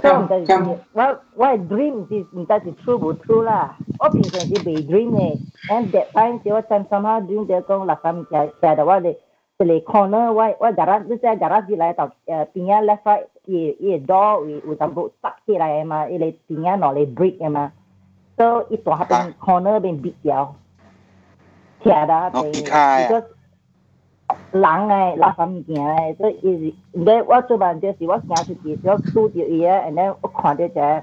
[0.01, 0.79] So that's it.
[0.93, 3.75] Well, what dream is that is true, but true lah.
[3.99, 5.35] All things can be dream eh.
[5.69, 9.03] And that time, the what time somehow during the kong lah kami saya ada what
[9.03, 9.13] the
[9.59, 12.09] the corner why what garage this eh garage di lah tau
[12.55, 16.79] pinggir left right ye ye door we we tambah stuck di lah ema ile pinggir
[16.79, 17.69] no le brick ema.
[18.39, 20.55] So itu happen corner ben big yao.
[21.83, 22.31] Tiada.
[22.33, 23.27] No, because
[24.52, 31.02] 人诶垃圾物件诶，所以伊是，唔过我做饭就是我行出去，我拄着伊啊，and then 我看到一个，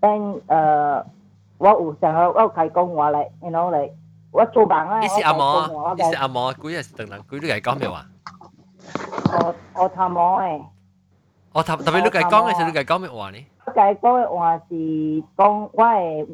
[0.00, 1.04] 但诶
[1.58, 3.90] 我有想要我有开讲话嚟，you know 嚟，
[4.30, 8.06] 我做饭啊，伊是阿嬷，伊是阿嬷，几日是邓人，几你嚟讲咩话？
[9.32, 10.60] 我我头毛诶。
[11.52, 13.46] 我头特别你嚟讲嘅时，你嚟讲咩话呢？
[13.66, 14.74] 我嚟讲嘅话是
[15.36, 16.26] 讲我诶。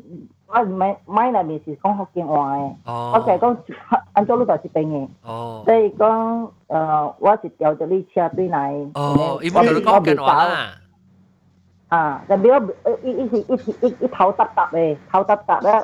[0.50, 3.56] 我唔系买内面是讲福建话嘅，我就系讲
[4.12, 5.08] 按照你就是边嘅，
[5.64, 8.90] 所以讲诶我是调咗你车对嚟。
[8.94, 10.66] 哦，伊冇同你讲福建话啦。
[11.88, 12.54] 啊，就比如
[13.02, 15.82] 一一一一一一头耷耷嘅，头耷耷咧。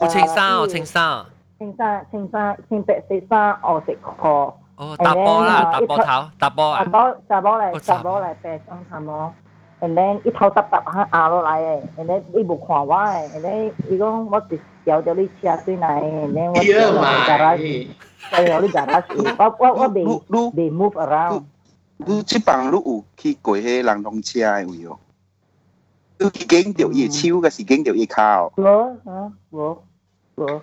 [0.00, 1.24] 有青衫哦，青衫。
[1.58, 4.52] 青衫青衫青白色衫，红色裤。
[4.76, 6.04] 哦，搭波啦，搭波头，
[6.38, 6.84] 搭波啊。
[6.84, 9.32] 搭波搭波嚟，搭波嚟白装头毛。
[9.80, 17.86] and then 一头耷耷吓压落嚟嘅，and then 伊无看我嘅，and then 伊讲我直调咗你车转来，and then 我调咗 garage，
[18.30, 20.04] 调咗你 garage，我我我未
[20.54, 21.42] 未 move around。
[21.98, 24.98] 你即帮你有去过迄人龙车的位哦？
[26.18, 28.52] 你去见着伊手，还是见着伊脚？
[28.56, 28.64] 无
[29.04, 29.82] 啊，无
[30.36, 30.62] 无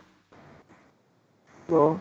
[1.68, 1.98] 无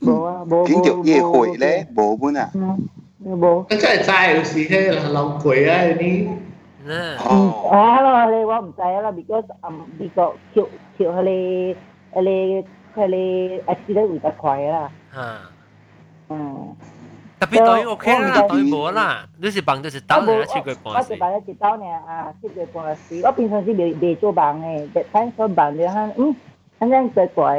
[0.00, 0.66] 无啊，无。
[0.66, 2.50] 见着夜会咧，无本啊。
[2.54, 2.76] 无。
[3.68, 6.28] 真系斋有时咧，流鬼啊你。
[7.28, 7.68] 哦。
[7.70, 10.64] 啊咯，你我唔知啦，because 嗯，because 跳
[10.96, 11.76] 跳佢哋
[12.14, 12.64] 佢哋
[12.96, 14.90] 佢哋 accident 会得快啦。
[15.14, 15.20] 吓。
[16.30, 16.76] 嗯。
[17.38, 26.34] 特别对 OK 啦，对冇啦，你是帮就是刀呢，七月半我是帮一刀呢啊，七月半时，我平常是未未做帮嘅，但睇所帮咗吓，嗯。
[26.78, 27.56] 反正怪怪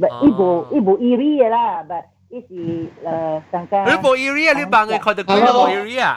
[0.00, 1.92] 的，不，伊无伊无 area 啦，不，
[2.28, 3.84] 伊是呃上加。
[3.84, 6.16] 你无 area，你帮佢看到佢无 area。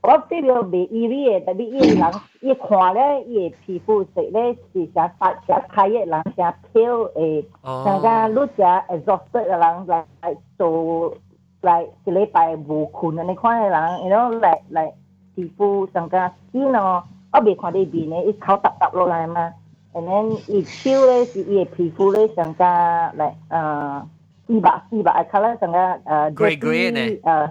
[0.00, 7.12] 我这个未 area，但是伊人伊看咧，伊的皮肤色咧是像白像开嘅人，像 pale
[7.64, 11.14] 诶，上加愈只 exhausted 嘅人来来做
[11.62, 14.92] 来一礼拜无困嘅，你看嘅人，然后来来
[15.34, 19.52] 皮肤上加坚哦，我未看啲面咧，伊口揼揼落来嘛。
[19.94, 24.02] and then 伊手咧是伊嘅皮肤咧上加嚟诶
[24.48, 27.50] 丝白丝白嘅 colour 上加诶 grey grey 呢诶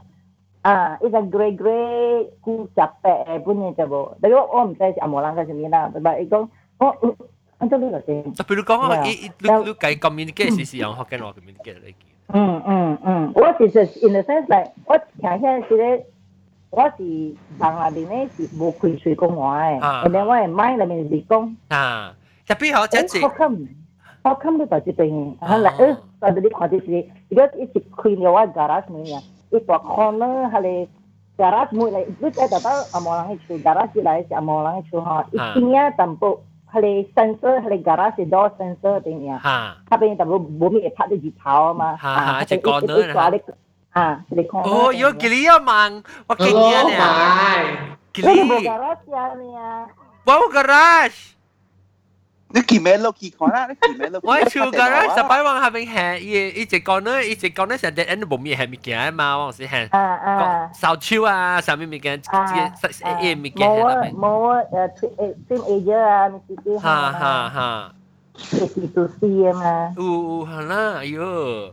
[0.64, 6.48] 啊，伊个 grey grey 古杂白诶本嘢就冇，但系我我唔知系阿莫兰嘅系咩啦，但系伊讲
[6.80, 7.16] 我
[7.60, 8.34] 按照呢个先。
[8.34, 11.94] 就譬如讲啊，伊你你计 communicate 是是用福建话 communicate 嚟嘅。
[12.34, 16.06] 嗯嗯嗯，我其实 in the sense like 我听起是咧。
[16.70, 21.56] 我是人内面咧是无开喙讲话诶，然后我系麦内面是讲。
[21.70, 22.14] 啊。
[22.46, 23.22] 特别好真系。
[23.22, 23.68] how come
[24.22, 25.36] how come 你就这边？
[25.40, 26.99] 啊，嚟诶，但系你看 sadri khadisi
[27.35, 29.19] igat isi khuyni wa garat munya
[29.51, 30.87] ipa khona hale
[31.39, 35.91] garat mu lai but eta ta amolang chu garat lai si amolang chu ha bộ,
[35.99, 36.31] tampo
[36.75, 39.59] là sensor hale garat si door sensor ding ya ha
[39.91, 43.27] ta bên tampo bumi e phat ji thao ma ha ha chỉ còn nữa ha
[43.91, 46.97] ha le khona oh yo kilia mang wa kilia ne
[48.15, 49.69] kilia garat ya ne ya
[50.27, 51.13] wow garat
[52.52, 52.58] 冇 garage 啊你啊。
[52.58, 52.58] 冇 garage。
[52.58, 53.14] 你见咩咯？
[53.18, 54.22] 见看啦，你见咩咯？
[54.24, 59.86] 我厝个咧，十摆往下边行，伊伊直讲咧，伊直讲咧成日啲冇咩系物件嘛，往时行。
[59.92, 60.72] 啊啊。
[60.74, 64.16] 烧秋啊，上面物件，啊诶物件喺入面。
[64.16, 66.78] 冇啊，诶诶，team agent 啊，你自己。
[66.78, 67.94] 哈哈哈。
[68.38, 69.94] C to C 啊嘛。
[69.98, 71.72] 有有系啦，哎呦。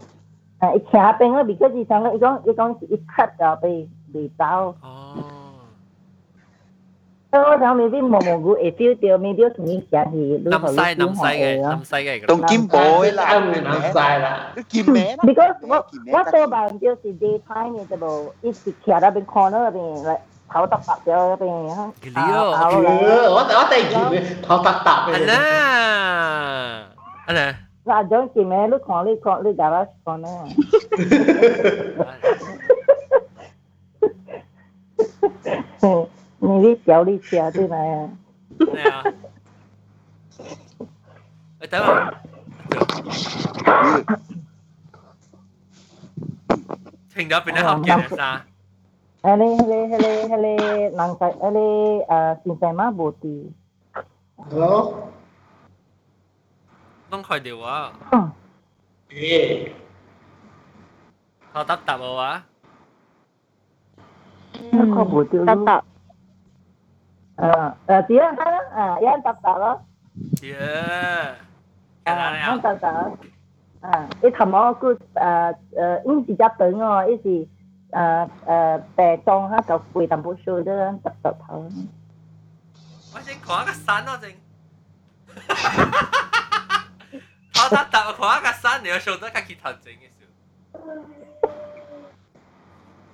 [0.59, 4.75] 啊，伊徛边个，because 伊上个，伊讲伊讲是一 cut 啊，被被走。
[4.83, 4.98] 哦。
[7.33, 12.27] 我听 maybe 毛毛菇会 feel 到，maybe 同你讲系南西南西嘅，南西嘅。
[12.27, 12.79] 当金宝
[13.13, 14.53] 啦，南西啦。
[14.69, 15.17] 金咩？
[15.17, 20.17] Because 我我多半就是 daytime 嘅啫噃，一时徛喺边 corner 入边嚟
[20.49, 21.93] 头耷耷咗入边吓。
[22.03, 22.21] 几了？
[23.33, 25.27] 我我第二件头耷耷嘅。
[25.27, 25.35] 啦，
[27.27, 27.57] 啊咧。
[27.85, 28.57] 嗱，将件咩？
[28.67, 30.47] 你看你看你 garage corner。
[36.40, 38.10] 你啲有啲似啊啲咪？
[38.74, 39.04] 咩啊？
[41.62, 42.14] 你等下。
[47.14, 48.46] 停咗變咗黑嘅咋？
[49.22, 49.98] 誒你你你
[50.36, 51.60] 你能使誒你
[52.04, 53.52] 誒現在嗎無地
[54.38, 55.10] ？Hello，
[57.10, 57.92] 弄佢電話。
[59.10, 59.72] 誒，
[61.54, 62.46] 我答答我啊。
[64.72, 65.84] 嗯，答答。
[67.40, 68.54] Uh, uh, Tia kan?
[68.76, 69.80] Uh, yan tapta lo.
[70.42, 71.36] Tia.
[72.06, 73.12] Yan tapta.
[73.82, 77.48] à ít thầm ó cứ à à in chỉ chấp tới ngó ít gì
[77.92, 80.74] à à bè trong ha cậu quỳ tầm bố sư đó
[81.04, 81.70] tập tập thấu.
[83.14, 84.36] Tôi chỉ có cái sẵn đó chính.
[87.56, 90.26] Họ đã tập có cái sẵn nếu sâu đó cái kỹ thuật chính cái sự.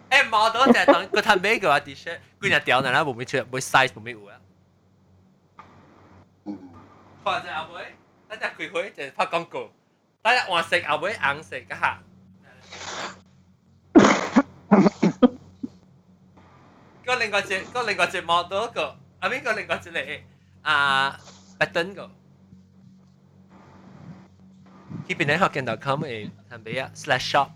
[0.09, 4.39] 誒唔係我等陣等個褪尾嘅話，dessert 佢就掉人啦，冇咩出，冇 size 冇咩糊啊。
[7.23, 7.95] 反正後尾，
[8.29, 9.71] 等陣佢佢就拍廣告，
[10.21, 11.99] 等陣黃色後尾紅色嘅嚇。
[17.05, 20.19] 個另外隻個另外隻 model 個，後邊個另外隻嚟
[20.61, 21.19] 啊
[21.59, 22.11] button 個。
[25.07, 27.49] 呢邊咧可見到 com 誒，褪尾啊 slash shop。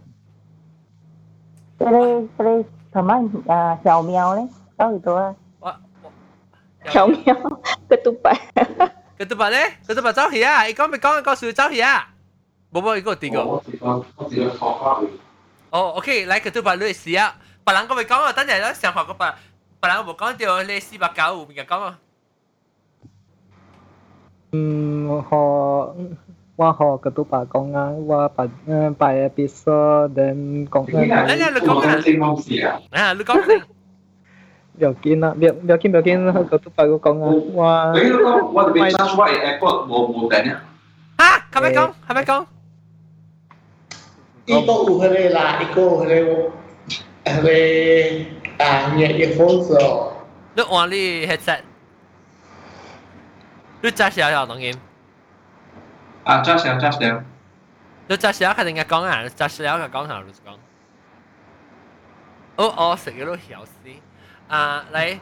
[1.80, 2.64] Pere, pere,
[2.94, 4.48] sama uh, Xiaomiao đấy.
[4.78, 5.76] Tahu itu ah.
[6.92, 8.38] Xiaomiao ketupat.
[9.20, 9.70] ketupat leh?
[9.88, 10.68] Ketupat tahu ya?
[10.68, 11.96] Ikan ikan ikan cháu hiểu à?
[11.96, 12.08] à,
[12.72, 13.40] Bố bố cái ikan tiga.
[15.72, 17.36] Oh, okay, lại ketupat lu xí à.
[17.66, 19.36] Bà lăng có phải con à, tất nhiên là sản phẩm của bà.
[19.82, 21.94] Bà lăng bố con điều lê xí bà cáo, mình con à.
[24.52, 24.60] Ừ,
[25.30, 25.86] họ
[26.60, 28.44] qua họ cái tụ bà con ngang qua bà
[29.00, 32.02] bà episode đến con ngang đấy là lực con ngang
[32.92, 33.60] à lực con ngang
[34.74, 38.04] biểu kiến à biểu biểu kiến biểu kiến cái tụ bà con ngang qua cái
[38.04, 40.62] là con qua bị sao vậy airport một một cái nhá
[41.18, 42.46] ha không phải con không phải con
[44.46, 46.50] Ito uhere la iko uhere
[47.26, 48.26] uhere
[48.58, 50.12] à nhẹ earphone rồi.
[50.56, 51.64] Lúc only headset.
[53.82, 54.89] Lúc chắc sẽ là đồng game.
[56.29, 57.23] 啊，揸少揸少。
[58.07, 60.57] 你揸少肯定嘅讲啊，揸少嘅讲下老实讲。
[62.57, 63.73] 哦哦，食咗都晓死。
[64.49, 65.19] 啊，嚟，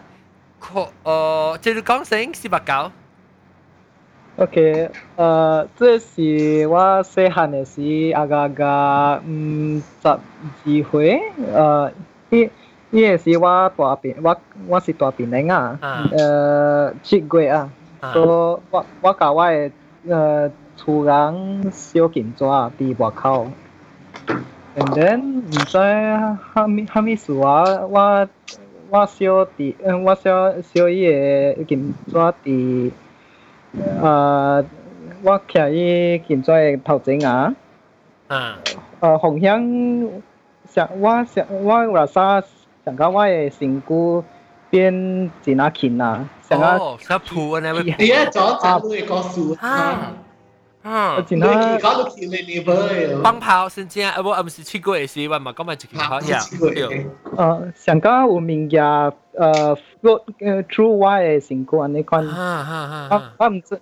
[0.60, 2.90] 可呃，即系讲声四百九。
[4.36, 10.20] OK，呃，这是我细汉嘅时，阿个阿个，嗯，十二
[10.90, 11.22] 岁，
[11.54, 11.92] 呃，
[12.30, 12.50] 呢
[12.90, 15.78] 呢个是我大边，我我是大边嚟啊，
[16.12, 17.70] 呃，七月啊，
[18.12, 18.26] 所以
[18.70, 19.70] 我我甲我嘅
[20.08, 23.47] 呃 厝人小金爪伫外口，
[24.75, 25.77] 然后唔知
[26.53, 28.29] 哈咪哈咪事啊，我
[28.89, 31.07] 我小弟，嗯，我小小伊
[31.55, 32.91] 个金爪伫，
[34.01, 34.63] 啊，
[35.23, 37.53] 我徛伊金诶头前啊。
[38.27, 38.59] 啊。
[38.99, 39.59] 呃，方向
[40.69, 42.41] 上，我上我有啥
[42.85, 44.23] 上甲我诶身躯
[44.69, 46.29] 变真啊轻啊？
[46.47, 47.97] 上到上坡那边。
[47.97, 49.57] 第一座山峰，高速。
[50.86, 51.80] 啊，真系。
[51.80, 53.22] 搞到见你你噃。
[53.22, 56.38] 放炮先正，啊，我唔是七个嘅事，我唔系讲埋一件好呀。
[56.40, 59.12] 诶，上到有物件诶，
[60.02, 62.26] float 诶 through 我嘅身躯安尼款。
[62.26, 63.32] 啊啊啊！
[63.38, 63.80] 我我唔知。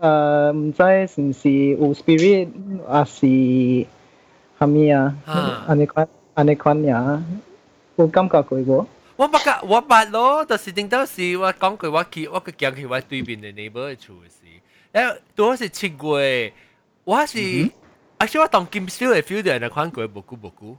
[0.00, 2.48] 诶唔知是唔是有 spirit
[2.88, 5.14] 还是系咪啊？
[5.68, 7.22] 安尼款安尼款呀，
[7.96, 8.86] 有感觉过无？
[9.14, 14.46] 我不觉我捌咯，就是顶到时我讲过我去我个行去我对面嘅 neighbor 嘅厝时，
[14.96, 16.52] 诶都是七月，
[17.04, 17.70] 我是
[18.18, 20.76] 而且我当金少嘅 feel 到人款过无久无久，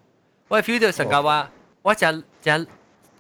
[0.47, 1.47] 我 feel 到成个我
[1.81, 2.67] 我只只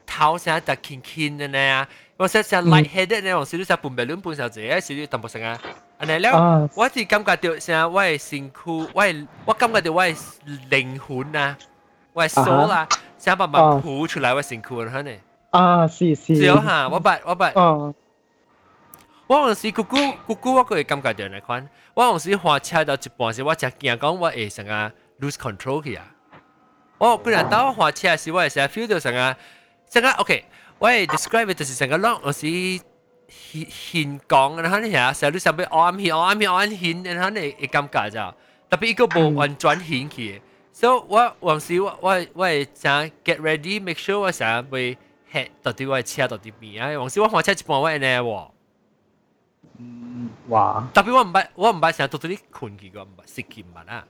[0.05, 5.59] 头成日特轻轻嘅呢，我成成 light headed 呢，我少少半白两半小时，少少淡薄成啊。
[5.97, 10.13] 安尼了，我是感觉到像我的身躯，我的我感觉到我的
[10.69, 11.57] 灵魂啊，
[12.13, 15.11] 我的 soul 啊，想慢慢浮出来我身躯了，呢。
[15.49, 16.35] 啊，是是。
[16.35, 17.93] 是哦哈，我捌我捌。
[19.27, 19.41] 哦。
[19.41, 26.05] 我有时姑姑姑姑我个会感觉到那款，我有时开车到一半时，我真惊讲我会成个 lose control 去啊。
[26.97, 29.35] 我个人当我开车时，我会成 feel 到成个
[29.89, 30.45] 成个 OK，
[30.79, 32.81] 我会 describe 就是成个 long 有时。
[33.35, 38.35] 显讲，然后你睇成日都想俾按显按显按显，然后你会感觉咋？
[38.69, 40.39] 特别一个无完全显去，
[40.71, 44.97] 所以我往时我我我系想 get ready，make sure 我想会
[45.31, 46.95] head 到底我车到底边啊？
[46.99, 48.51] 往时我开车一半我系呢喎。
[49.79, 50.87] 嗯，哇！
[50.93, 54.05] 特别我唔系我唔系成日到到啲困去个，唔系食气唔系啊。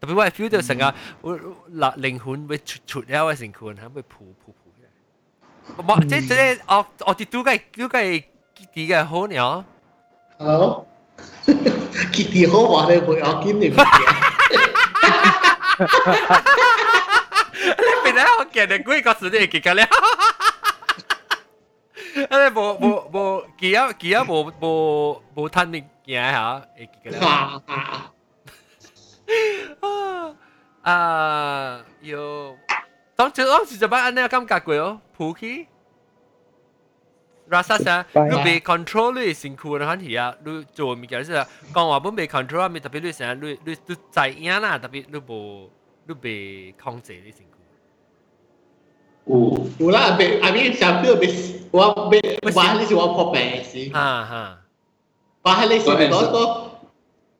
[0.00, 1.38] 特别我系 feel 到成个我
[1.98, 4.06] 灵魂会出出咗我成困，系会噗
[4.44, 4.70] 噗噗。
[5.84, 6.34] 冇，即即
[6.66, 8.24] 我我啲都计都计
[8.74, 9.64] 啲嘅好鸟。
[10.38, 10.86] Hello，
[11.46, 13.76] 结啲好话你会我见你唔见。
[17.76, 18.24] 你边咧？
[18.38, 19.74] 我见你估个时啲结㗎
[22.14, 22.28] 咧。
[22.30, 26.66] 你冇冇冇几啊几啊冇冇冇吞你嘢吓？
[26.78, 27.20] 结㗎咧。
[30.82, 32.56] 啊，要。
[33.16, 35.66] 当时当时就把安尼感觉过哦，铺起。
[37.50, 41.34] rasa sa lu be control 你身躯的问题啊，你做物件是
[41.74, 45.68] 讲话本被 control 啊，咪特别你成日你你你在影啦，特别你无
[46.06, 47.53] 你被控制你身躯。
[49.26, 51.28] 有有啦，被阿咪小朋友被
[51.70, 53.90] 我被我系是我破病时。
[53.92, 54.58] 哈哈。
[55.42, 56.70] 我系你是嗰个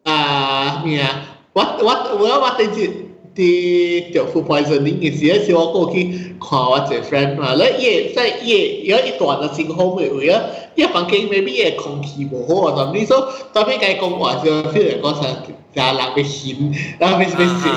[0.05, 1.23] 啊咩啊？
[1.53, 3.11] 我我我我对住。
[3.35, 10.43] 啲着 food poisoning 嘅时，嗰时我过去看我只 friend 嘛，咧夜即系夜有一段嘅情况咪会啊，
[10.75, 13.21] 因为环境 maybe 嘅空气唔好啊，咁你所
[13.53, 15.37] 特别嘅讲话就 feel 嚟讲成
[15.75, 17.69] 就系冷嘅险，然后咪咪死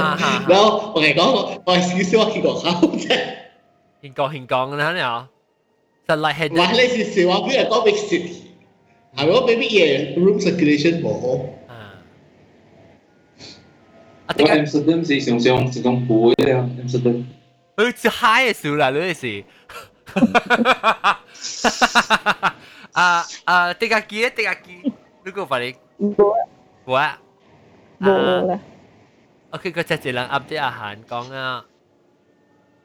[0.00, 3.18] 啊，然后我系讲我系少少去过考啫，献
[4.02, 5.28] 讲献讲啦，你啊，
[6.08, 8.16] 就 light head，嗱你是话譬如讲咪死，
[9.16, 11.54] 系咯，maybe 嘢 room circulation 唔好。
[14.30, 17.24] 我 Amsterdam 是常常一种补嘅啊，Amsterdam。
[17.76, 19.44] 佢只 high 嘅时啦，你是。
[22.92, 24.92] 啊啊，迪加基，迪加基，
[25.24, 25.74] 你个发你。
[25.98, 26.14] 冇。
[26.86, 27.18] 冇啊。
[27.98, 28.12] 冇
[28.46, 28.60] 啦。
[29.50, 31.64] OK，个只只人 update 阿韩讲啊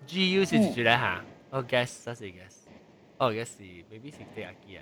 [0.07, 1.21] ，GU 是住咧吓，
[1.51, 2.55] 我 guess 这是 guess，
[3.17, 4.81] 哦 guess 是 maybe 是迪加基啊。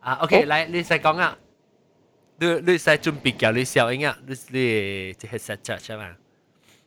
[0.00, 1.36] 啊，OK，来你再讲啊。
[2.38, 6.10] 你你使准备教你小英啊，你你即系实质系嘛？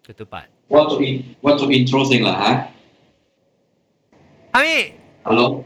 [0.07, 0.47] 佢都拜。
[0.67, 2.67] 我做 in 我做 intro 先啦吓。
[4.51, 5.63] 阿咪，hello。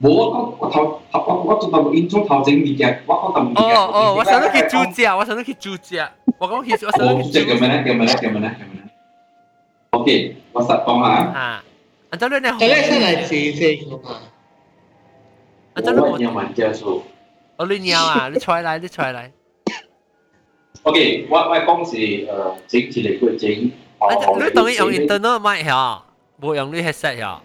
[0.00, 3.76] 冇我我头我我做到 intro 头整物件，我讲到物件。
[3.76, 6.10] 哦哦，我想到佢主角，我想到佢主角。
[6.38, 7.44] 我讲佢，我想到佢主角。
[7.54, 7.84] 叫咩咧？
[7.84, 8.14] 叫咩咧？
[8.16, 8.48] 叫咩咧？
[8.50, 8.83] 叫咩咧
[9.94, 11.08] ？OK，我实讲下。
[11.38, 11.64] 啊，
[12.10, 12.50] 安怎你呢？
[12.58, 13.88] 诶，先嚟试先。
[15.74, 16.28] 安怎你冇？
[16.28, 17.02] 我玩家数。
[17.56, 18.28] 哦，你鸟啊！
[18.32, 19.32] 你出来，你出来。
[20.82, 22.26] OK，我我讲是诶
[22.66, 23.50] 整一个个整。
[23.50, 26.02] 你当然用 internet 麦吓，
[26.40, 27.42] 冇用你 headset 吓。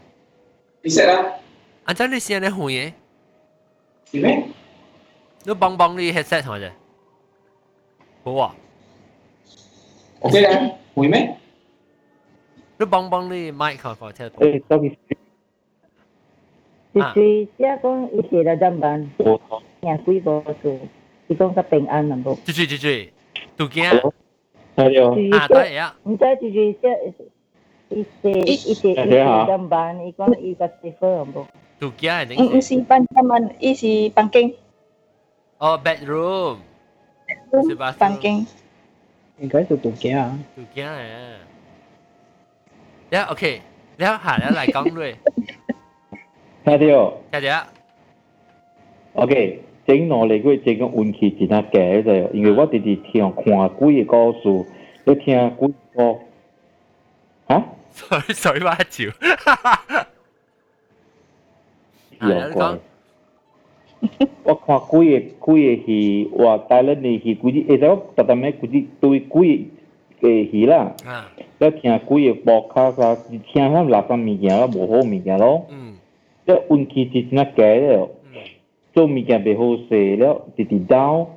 [0.81, 1.33] 你 set 啦。
[1.83, 2.93] 安怎你先嚟会嘅？
[4.13, 4.47] 系咩？
[5.43, 6.71] 你帮帮你 headset 系咪？
[8.23, 8.55] 好啊。
[10.21, 11.37] OK 啦，会咩？
[12.79, 14.27] 你帮帮你麦看看听。
[14.29, 14.97] 诶，sorry。
[16.93, 17.13] 就是
[17.57, 19.11] 即系讲伊写了怎办？
[19.81, 20.79] 廿几个数，
[21.27, 22.35] 伊讲个平安能冇？
[22.45, 22.87] 住住住住，
[23.57, 24.11] 杜惊。
[24.75, 25.37] 系啊。
[25.39, 25.97] 啊，对啊。
[26.03, 26.79] 唔知住住即
[27.89, 28.95] 伊写伊写伊写
[29.47, 30.05] 怎办？
[30.07, 31.45] 伊讲伊个师傅能冇？
[31.79, 32.57] 杜惊系点？
[32.57, 34.53] 唔是房间嘛，伊是房间。
[35.57, 36.57] 哦，bedroom。
[37.97, 38.45] 房间。
[39.39, 40.39] 应该是杜惊啊。
[40.55, 40.99] 杜惊嚟
[43.10, 43.60] 然後 OK，
[43.96, 45.16] 然後下一嚟講咧，
[46.64, 47.66] 睇到，睇到
[49.14, 51.80] ，OK，整我嚟佢整個運氣真係假
[52.10, 54.32] 嘅，因為我直直聽看幾個故
[54.62, 54.64] 事，
[55.04, 56.18] 要聽幾個，
[57.52, 57.64] 啊？
[57.92, 59.04] 水水蛙橋，
[62.20, 62.78] 有怪。
[64.44, 69.70] 我看幾個幾個戲，話大陸嘅戲，估計而且我特登咩估計對幾。
[70.21, 70.93] 个戏啦。
[71.05, 71.31] 啊。
[71.59, 73.17] 你听几个播卡啊，
[73.51, 75.65] 听下垃圾物件咯，无好物件咯。
[75.69, 75.95] 嗯。
[76.45, 78.09] 即运气真系假咧。
[78.93, 81.27] 做物件袂好势了，直直到，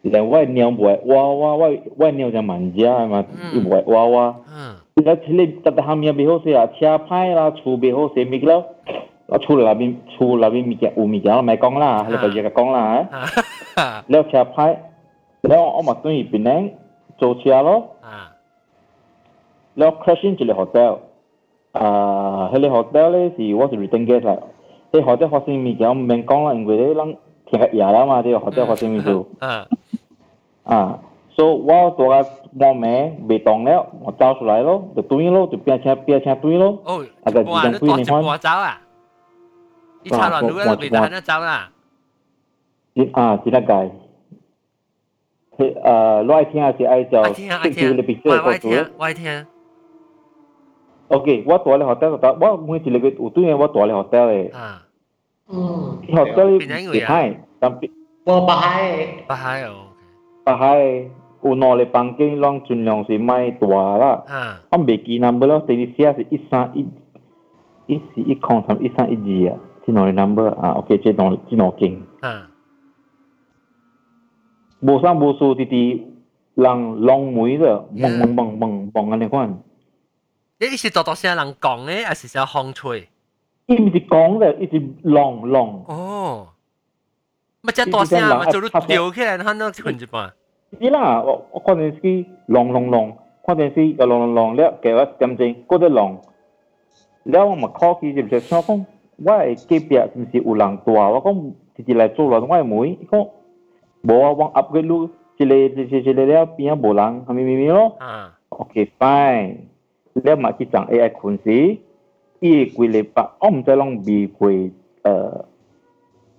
[0.00, 4.36] 连我鸟袂哇哇，我我鸟就慢食嘛，伊袂哇哇。
[4.48, 5.04] 嗯。
[5.04, 8.64] 了，即个特特下面袂好势啊，车歹啦，厝袂好势物了，
[9.26, 14.04] 我厝内边厝内边物件有物件，我咪讲啦，你就只个讲啦啊。
[14.06, 14.76] 了车歹，
[15.42, 16.70] 了我嘛转去槟城
[17.18, 17.96] 做车咯。
[18.02, 18.32] 啊。
[19.74, 20.98] 了 crash in 一个 hotel，
[21.72, 24.36] 啊，迄个 hotel 咧是我是 return guest 啦。
[24.92, 29.24] 即系或者发生物件，唔免讲啦，因为你谂听日夜啦嘛，即系或者发生物事。
[29.38, 29.66] 啊。
[30.64, 30.98] 啊，
[31.30, 32.28] 所以我做个
[32.58, 36.78] 网名未动了，我走出来咯，就对咯，就变车变车对咯。
[36.84, 37.04] 哦。
[37.24, 38.22] 啊个自动对你看。
[38.22, 38.80] 我走啊！
[40.02, 41.70] 一查落路咧，未得得走啦。
[43.12, 43.90] 啊，只得计。
[45.58, 47.20] 诶，我爱听还是爱做？
[47.22, 48.22] 爱听爱听。
[48.24, 49.46] 我爱听，我爱听。
[51.08, 54.48] OK，我住咧 hotel 度，我每一个有对嘅，我住咧 hotel 咧。
[54.48, 54.82] 啊。
[55.48, 55.98] 嗯。
[56.08, 57.90] hotel 厉害，但系。
[58.24, 59.06] 我巴海。
[59.26, 59.86] 巴海哦。
[60.44, 60.78] 巴海
[61.42, 64.22] 有两个房间，拢尽量是买大啦。
[64.28, 64.60] 啊。
[64.70, 66.86] 我未记 number 咯，第二写是一三一，
[67.86, 72.02] 一是一空三一三一二啊，这两个 number 啊，OK，这两这两间。
[72.20, 72.50] 啊。
[74.85, 76.01] bố sang bố su thì thì
[76.55, 78.09] lăng long mũi rồi dạ.
[78.09, 79.55] bằng bằng bằng bằng bằng anh này con
[80.59, 83.01] Thế ý là đó là lăng gọng ấy hay là hong chui
[83.67, 84.53] ý là gọng rồi
[85.03, 86.47] long long ồ
[87.63, 90.29] mà chắc đó là mà cho nó điều khi là nó chuẩn chứ mà
[90.79, 93.11] ý là tôi quan đến long long long
[93.41, 94.71] quan đến cái cái long long long đấy.
[94.81, 96.17] cái là tâm chính có cái long
[97.31, 98.63] แล้วมาข้อคิดจะชอบ
[99.27, 101.31] ว่าไอ้เก็บเปียมันสิอุหลังตัวว่าก็
[101.75, 103.19] จริงๆแล้วตัวเราต้องไหวหมวยก็
[104.03, 105.07] Bawa wang upgrade lu
[105.39, 107.95] cile cile cile dia punya bolang kami mimi lo.
[108.03, 108.35] Ha.
[108.51, 109.71] Okay fine.
[110.13, 111.79] Dia mak kita AI kunci.
[112.43, 114.67] Ia kui lepak om tolong bi kui
[115.07, 115.35] eh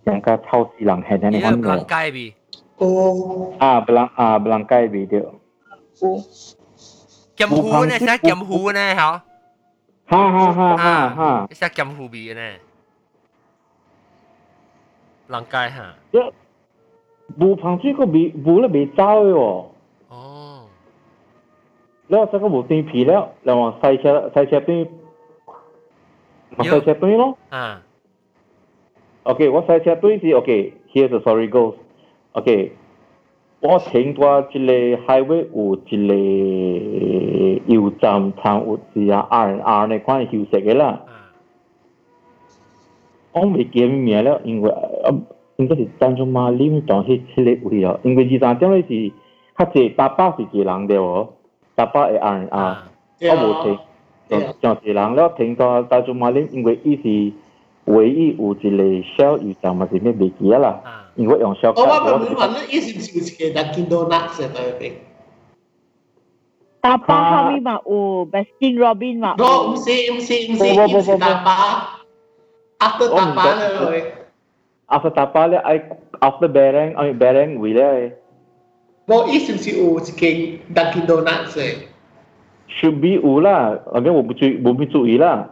[0.04, 2.26] อย่างก็เท่าสีหลังแทนในห้องเนี่ยบลังไกบี
[2.78, 2.88] โอ้
[3.62, 5.28] อ่าบลังอ่าบลังไกบีเดียว
[7.40, 9.12] จำหูนะสักจำหูนะเหรอ
[10.12, 12.50] ฮ่าฮ่าฮ่าฮ่าฮ่าสักจำหูบีนะ
[15.30, 16.28] หลังไกฮะเยอะ
[17.38, 19.66] 无螃蟹个未无了未走的哦。
[20.08, 20.66] 哦。
[22.08, 24.86] 了这个无断皮了，然后塞车塞车边，
[26.56, 27.36] 嘛塞车边咯。
[27.48, 27.82] 啊。
[29.24, 31.74] OK，我塞车边是 OK，here's、okay, the story goes。
[32.32, 32.72] OK，
[33.60, 34.72] 我听过一个
[35.06, 40.86] highway 有一个油站，它有是啊 R R 那款休息的啦。
[40.86, 41.32] 啊。
[43.32, 44.70] 我未见面了，因为。
[44.70, 45.12] 呃
[45.57, 49.11] 应该是赞助马林当时迄个位哦，因为二三点咧是
[49.57, 51.27] 较济搭巴是一个人对喎。
[51.75, 52.83] 搭巴会按啊，
[53.21, 60.81] 我无停，上一人了停到大众马林，因为伊是唯一有一个小油站嘛是咩未记啊啦。
[61.15, 61.81] 因为用小卡。
[61.81, 65.01] 我我问你话，你以前是唔是嘅 Dunkin Donuts 嘅对？
[66.81, 69.35] 大巴后面嘛有 Baskin Robin 嘛？
[69.37, 71.99] 我唔是唔是唔是唔是大巴，
[72.79, 74.13] after 大巴咧。
[74.94, 75.90] After ay
[76.22, 78.14] after Bereng, ay Bereng wila eh.
[79.10, 81.90] Well, isim si U king Dunkin Donuts eh.
[82.78, 83.82] Should be U lah.
[83.90, 85.50] Again, 我不注意，我没注意啦。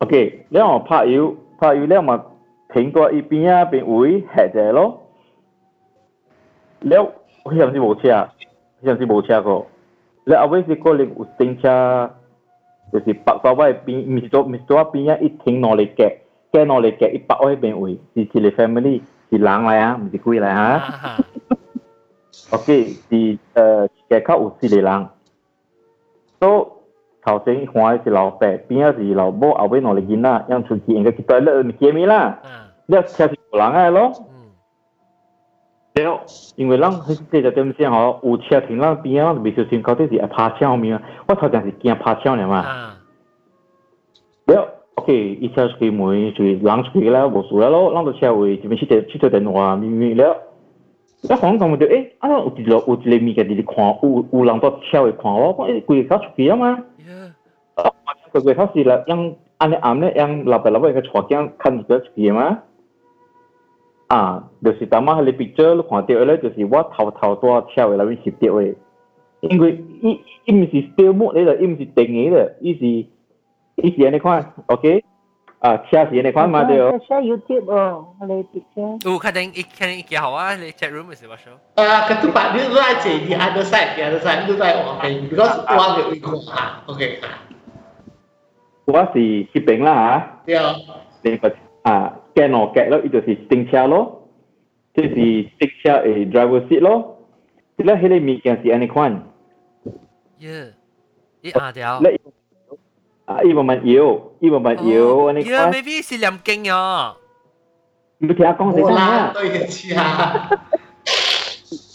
[0.00, 2.26] OK，然后拍油，拍油了嘛，
[2.68, 5.08] 苹果一边啊边位下者咯。
[6.80, 7.10] 了，
[7.44, 8.28] 迄阵时无车，
[8.82, 9.64] 迄阵时无车个。
[10.24, 12.10] 了后尾是可能有停车，
[12.92, 16.12] 就是白沙湾边，毋是做毋是做边啊，一停两日个。
[16.55, 21.17] 嘅落嚟嘅一百位边位，是是你 family 是人嚟啊，唔是鬼嚟啊。
[22.51, 23.37] OK，是诶
[24.09, 25.07] 嘅靠有四个人。
[26.39, 26.67] so
[27.23, 32.39] 头先看是老爸，边啊是老母，后尾攞嚟囡仔，样出去应该去对勒咪见面啦。
[32.87, 34.11] 你车是无人嘅咯。
[35.93, 36.21] 了，
[36.55, 41.03] 因为人迄这个点先吼，有车停咱边啊，未小心到底是会拍车面啊。
[41.27, 42.95] 我头前是惊拍车呢嘛。
[44.47, 50.34] 了 OK，一条水门就是上去了，无事了咯，咱就车位这边去接去接电话，咪咪了。
[51.28, 52.96] 那黄总就诶，啊，有一个有一个物
[53.34, 56.82] 件就是看，有有人到车位看我，讲诶，规个搞出去了吗？
[57.74, 57.92] 啊，
[58.32, 62.62] 规个他是来让安尼暗咧，让老板老板个坐间看一个出去吗？
[64.08, 68.74] 啊，就是他妈迄个 picture 你看到咧，就是我偷偷到车位内面翕到诶，
[69.40, 73.15] 因为伊伊毋是 still 木咧，伊毋是定诶咧，伊是。
[73.82, 74.84] is dia ni kuan ok,
[75.60, 79.66] à share dia ni kuan ma dia share youtube oh le picture tu kadang ik
[79.78, 82.68] kan ik ya á, le chat room is ba show ah ka tu pa dia
[82.68, 86.18] ra che the other side the other side tu side oh okay because one we
[86.18, 87.00] go ha ok.
[88.86, 89.06] Tôi là
[89.54, 90.30] chụp ảnh là ha.
[91.22, 91.48] Nên có
[91.82, 94.06] à cái nó cái đó, itu là tính xe lo.
[94.94, 97.02] Thế thì tính xe ở driver seat lo.
[97.78, 99.20] Thế là hệ lệ mình kia thì anh ấy khoan.
[100.40, 100.66] Yeah.
[101.42, 102.00] Ít ờ, à đéo.
[103.25, 105.71] 啊，伊慢慢摇，伊慢慢摇，你看。
[105.71, 107.15] maybe 是两斤哦。
[108.17, 109.31] 你听讲是啥？
[109.33, 110.49] 对嘅似啊。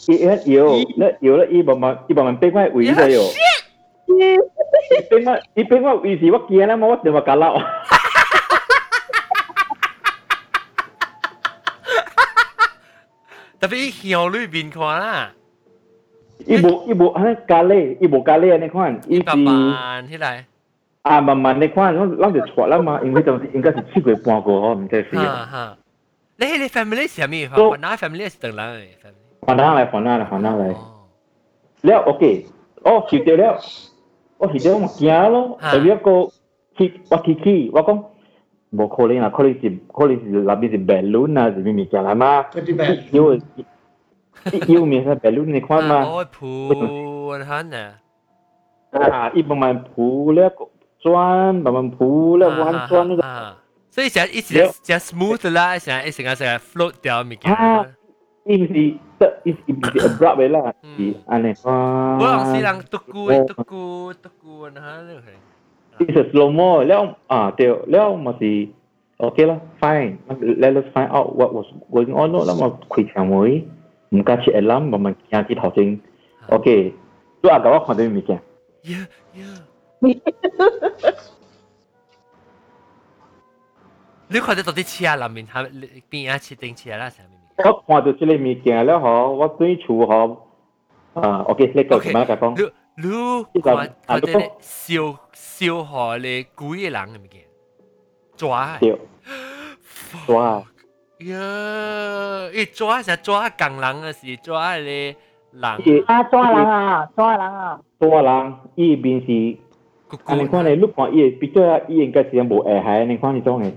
[0.08, 0.66] 伊一摇，
[0.96, 3.32] 咧摇咧，伊慢慢，伊慢慢变翻位咗哟。
[4.06, 4.36] 伊
[5.10, 7.64] 变翻，伊变翻位是我见啦，我就话假捞。
[13.58, 15.32] 特别向里边看啦。
[16.46, 19.36] 伊无伊无安咖喱，伊无咖喱安尼款，伊是。
[19.36, 20.46] 慢起来。
[21.02, 25.16] 啊，慢慢你看，我我就错啦嘛，因为就是应该是七月半过后，唔知是。
[25.16, 25.76] 哈哈，
[26.36, 27.48] 你你 family 是咩？
[27.48, 29.46] 华南 family 是等人嘅 family。
[29.46, 30.74] 华南嚟，华南嚟，华南嚟。
[31.82, 32.46] 了 OK，
[32.82, 33.60] 哦，收到了，
[34.38, 36.32] 我收到我惊咯，特别一个
[36.76, 38.02] 去我去去，我讲
[38.72, 42.44] 冇可能啊，可能是可能是那边是 balloon 啊，是咩物件啦嘛？
[43.12, 43.40] 因为
[44.66, 46.02] 因为面系 balloon 你看嘛。
[46.02, 47.94] 哦，铺很啊。
[48.90, 50.52] 啊，一般般铺了。
[51.02, 51.12] 转
[51.52, 53.56] 慢慢铺啦，慢慢转那个。
[53.90, 57.52] 所以成一直成 smooth 啦，成一成个成个 float 掉物件。
[57.52, 57.86] 啊，
[58.44, 61.54] 伊唔是得，伊伊唔是 abrupt 嘅啦，是安尼。
[61.64, 62.18] 哇！
[62.18, 64.14] 我人是人笃咕笃咕笃
[64.44, 65.22] 咕那哈那个。
[65.98, 68.68] 伊是 slow mo，了啊对，了嘛是
[69.16, 73.64] OK 啦，fine。Let us find out what was going on 咯，咁我开窗门，
[74.10, 75.98] 唔加切 alarm，慢慢行去头先。
[76.48, 76.92] OK，
[77.40, 78.38] 都阿个我看到物件。
[78.84, 79.60] Yeah, yeah.
[84.28, 85.70] 你看到到底车内面系
[86.10, 87.08] 边一次定车啦？
[87.08, 90.38] 上面我看到这个物件了嗬，我对厝嗬
[91.14, 92.72] 啊，OK，你讲乜嘢讲？
[92.98, 93.06] 你
[93.52, 93.76] 你看
[94.06, 94.26] 看到
[94.60, 97.42] 烧烧河咧几个人嘅物件
[98.36, 98.78] 抓？
[100.26, 100.62] 抓
[101.18, 102.50] 呀！
[102.52, 105.16] 一抓就抓工人嘅是抓咧
[105.52, 105.64] 人
[106.06, 109.58] 啊，抓人啊，抓人啊，抓人，依边是。
[110.25, 113.71] 啊，你看你碌看伊比較伊應該是無下海，你看你種嘅。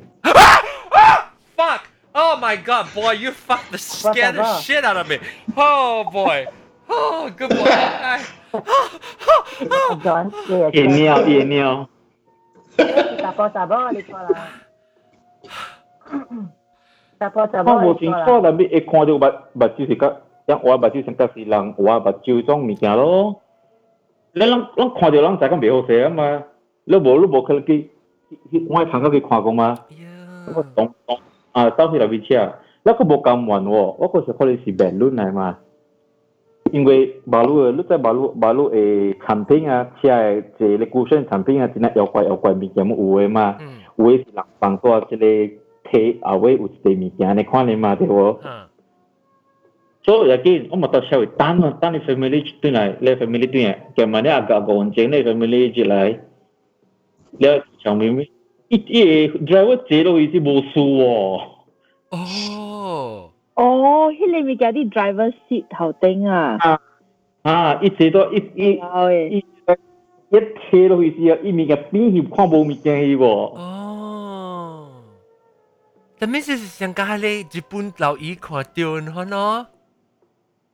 [1.57, 1.81] Fuck!
[2.13, 5.19] Oh my god, boy, you fucked the scared the shit out of me.
[5.57, 6.47] Oh boy.
[6.87, 7.71] Oh, good boy.
[10.73, 11.89] 夜尿夜尿。
[12.77, 14.49] 雜波雜波，你錯啦。
[17.19, 17.75] 雜波雜波。
[17.75, 19.19] 我冇清楚，但係一看到目
[19.53, 23.41] 目睭是個，像我目睭成個是人，我目睭種物件咯。
[24.34, 26.44] 你谂谂看到人就咁未好势啊嘛，
[26.86, 27.90] 你无你无可能去
[28.52, 29.76] 去我参加去看过嘛，
[30.56, 31.18] 我当当
[31.52, 32.54] 啊走去那边车，
[32.84, 35.58] 那个无咁远喎，我嗰时可能是便路嚟嘛，
[36.72, 43.58] 因为马路你在马路马路诶产品啊，车诶即系你股份产品啊，真系有怪有怪物件冇有诶嘛，
[43.98, 45.26] 有诶是人放多即个
[45.92, 48.38] 企后尾有一个物件，你看你嘛对无？
[50.07, 53.59] so again ông mà ta sao tan tan tan family tu này le family tu
[53.59, 53.79] này.
[53.97, 56.15] Cái mà này aga gọn chế này family chỉ lại
[57.39, 58.25] le chồng mình
[58.69, 61.39] ít ít driver chế đâu ít bố su wo
[62.17, 63.31] oh.
[63.63, 66.59] Oh hi le mi cái đi driver seat hậu tinh à?
[66.61, 66.79] à?
[67.43, 67.79] À.
[67.81, 68.79] Ít chế đó ít ít
[69.31, 69.45] ít
[70.31, 71.05] ít chế đâu à.
[71.05, 73.59] ít gì ít mi cái bên hiệp khoang bố mi cái hiệp oh.
[76.21, 79.74] That means 是香港喺你日本留意看到，喏。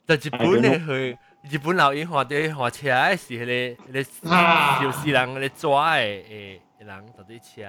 [0.10, 1.18] 在日本咧去
[1.50, 6.22] 日本老姨看到看车嘅时，咧咧就是人咧抓嘅
[6.80, 7.62] 诶人到底车。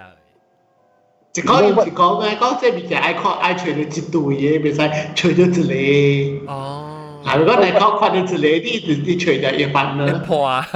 [1.34, 2.36] 一讲一讲咩？
[2.36, 4.76] 讲这物件爱看爱找到一对嘅，袂使
[5.14, 6.52] 找到一个。
[6.52, 7.22] 哦。
[7.24, 7.36] 啊！
[7.36, 10.22] 如果你讲看到一个，你你找到一班呢？
[10.26, 10.66] 破啊！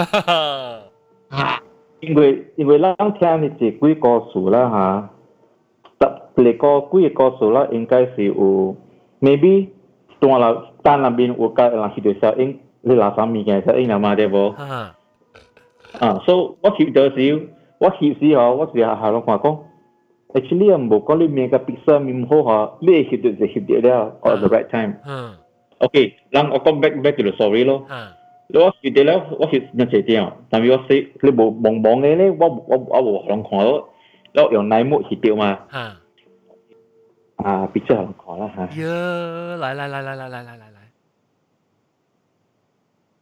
[1.30, 1.62] 啊！
[2.00, 5.10] 因为因为咱听你这几个数啦吓。
[6.36, 8.74] 嚟个几个数啦，应该是有
[9.20, 9.68] maybe
[10.18, 12.51] 当啦 tan làm bin workout lang hit sa ing
[12.85, 14.53] la sa mi sa ing na ma de bo
[15.99, 17.49] ah so what he does you
[17.81, 19.51] what he see ha what dia ha lo kwa ko
[20.37, 23.81] actually am bo kali mi ka pizza mi ho ha le hit de hit de
[23.81, 24.93] da at the right time
[25.81, 27.75] okay lang o back back to the story lo
[28.53, 31.49] lo what he did lo what he na che dia tam yo say le bo
[31.49, 33.75] bong bong le le wo wo wo long kwa lo
[34.37, 35.85] lo yo nai mo hit de ma ha
[37.41, 40.74] à pizza long kwa la ha yeah lại lại lại lại lại lại lại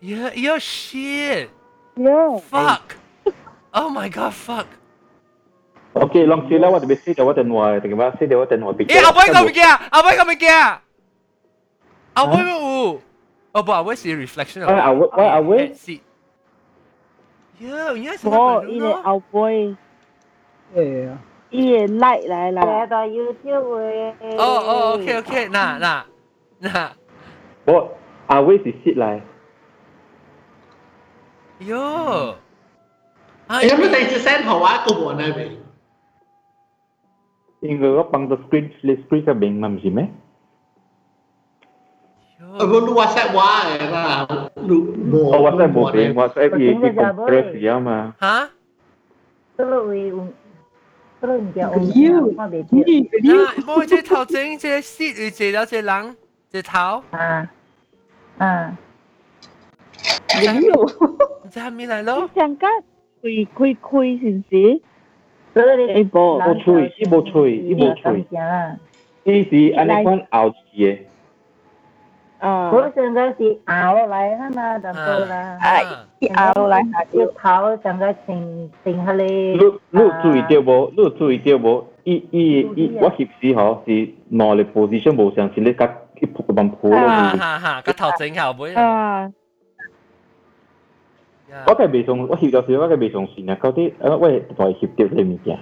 [0.00, 1.50] Yeah, you're shit.
[1.96, 2.38] Yeah.
[2.46, 2.96] Fuck.
[3.72, 4.68] oh my god, fuck.
[5.96, 9.00] Okay, long sila awak besi awak dan awak tengok basi dia awak dan awak fikir.
[9.00, 9.72] Eh, apa yang kau fikir?
[9.88, 10.64] Apa yang kau fikir?
[12.12, 13.00] Apa yang u?
[13.56, 14.00] Oh, but awak oh.
[14.00, 14.68] see reflection of.
[14.68, 14.92] Ah, Why?
[14.92, 15.66] awak, awak.
[15.80, 16.04] See.
[17.56, 18.28] Yeah, ni apa?
[18.28, 19.80] Oh, ini awak.
[20.76, 21.16] Yeah.
[21.50, 24.14] 伊个 like 来啦，来到 YouTube 诶。
[24.36, 26.04] 哦哦，OK OK，那那
[26.58, 26.90] 那，
[27.64, 27.88] 我
[28.26, 29.22] 阿威是 sit 来。
[31.60, 32.36] Joo.
[33.48, 33.70] Ai.
[33.70, 35.58] Ei mä tein sen hoa kubo näbi.
[37.62, 40.10] Ingo ko pang to screen le screen ka beng mam si me.
[42.60, 43.64] Aku lu WhatsApp wa
[44.56, 45.18] lu bo.
[45.32, 48.12] Oh WhatsApp bo beng WhatsApp ye ki compress ya ma.
[48.20, 48.48] Ha?
[49.56, 50.32] Tolo we un
[51.20, 51.92] tolo ni ja un.
[51.94, 52.36] You.
[52.72, 53.46] Ni you.
[53.66, 55.82] Mo je tao zeng je sit yu je lao je
[60.39, 60.85] 没有，
[61.51, 62.29] 这还没来咯。
[62.35, 62.67] 想讲
[63.21, 64.81] 开开开是唔是？
[65.53, 68.25] 一无无吹，一无吹，一无吹。
[69.23, 70.97] 伊是安尼款熬字嘅。
[72.39, 75.57] 哦，我现在是熬落来啦嘛，就到啦。
[75.61, 75.79] 啊，
[76.19, 79.23] 一熬落来下就头上个停停下嚟。
[79.23, 79.57] 你
[79.91, 80.91] 你注意到无？
[80.97, 81.85] 你注意到无？
[82.03, 85.93] 伊伊伊，我翕时吼是攞嚟 position 无相似你甲。
[86.19, 86.97] 一仆咁仆咯。
[86.97, 88.73] 哈哈哈，个头整后背。
[88.73, 89.31] 啊。
[91.67, 95.59] 我嘅未从我翕咗时，我嘅未从线啊，嗰啲诶喂，再翕掉啲物件。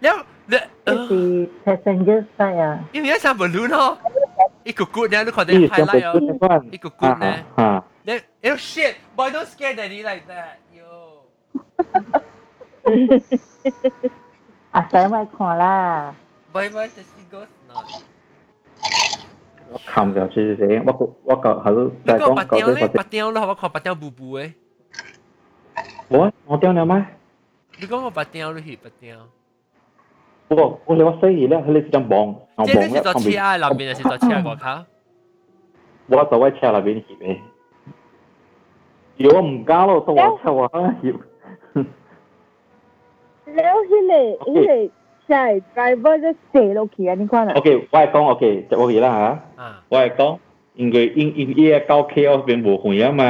[0.00, 0.56] 了，你
[1.08, 2.78] 是 passenger side 啊。
[2.92, 3.96] 因为一上 balloon 嗬，
[4.64, 7.44] 一个 good 咧，你看啲 highlight 哦，一个 good 咧。
[7.54, 7.82] 啊。
[8.02, 8.12] 你，
[8.50, 11.24] oh shit, boy, don't scare daddy like that, yo.
[14.72, 16.14] 啊，使咪看啦。
[16.52, 18.02] Bye bye, the sea ghost not.
[19.72, 24.52] 我冚就少少少，我我个系咯，就系讲白雕咧，白雕咯，我看白雕布布诶。
[26.09, 27.07] 我我掉了吗？
[27.79, 29.17] 你講我白掉，你係白掉。
[30.49, 32.89] 我我你話雖然咧，佢哋是張網，網咧。
[32.89, 34.85] 即係坐車啊，南邊係坐車個卡。
[36.07, 37.37] 我坐喺車那邊去嘅。
[39.17, 41.13] 如果唔加咯，都我車我啊要。
[43.55, 44.81] แล้วที่เลยที่เลย
[45.27, 45.43] ใช่
[45.75, 49.31] driver จะเสียโลกี้อันนี้ก่อนอ่ะโอเคว่า講โอเคจะโอเคแล้วฮะ
[49.93, 50.21] ว่า講
[50.79, 53.23] 因為因因伊個高 K O 邊無遠啊嘛。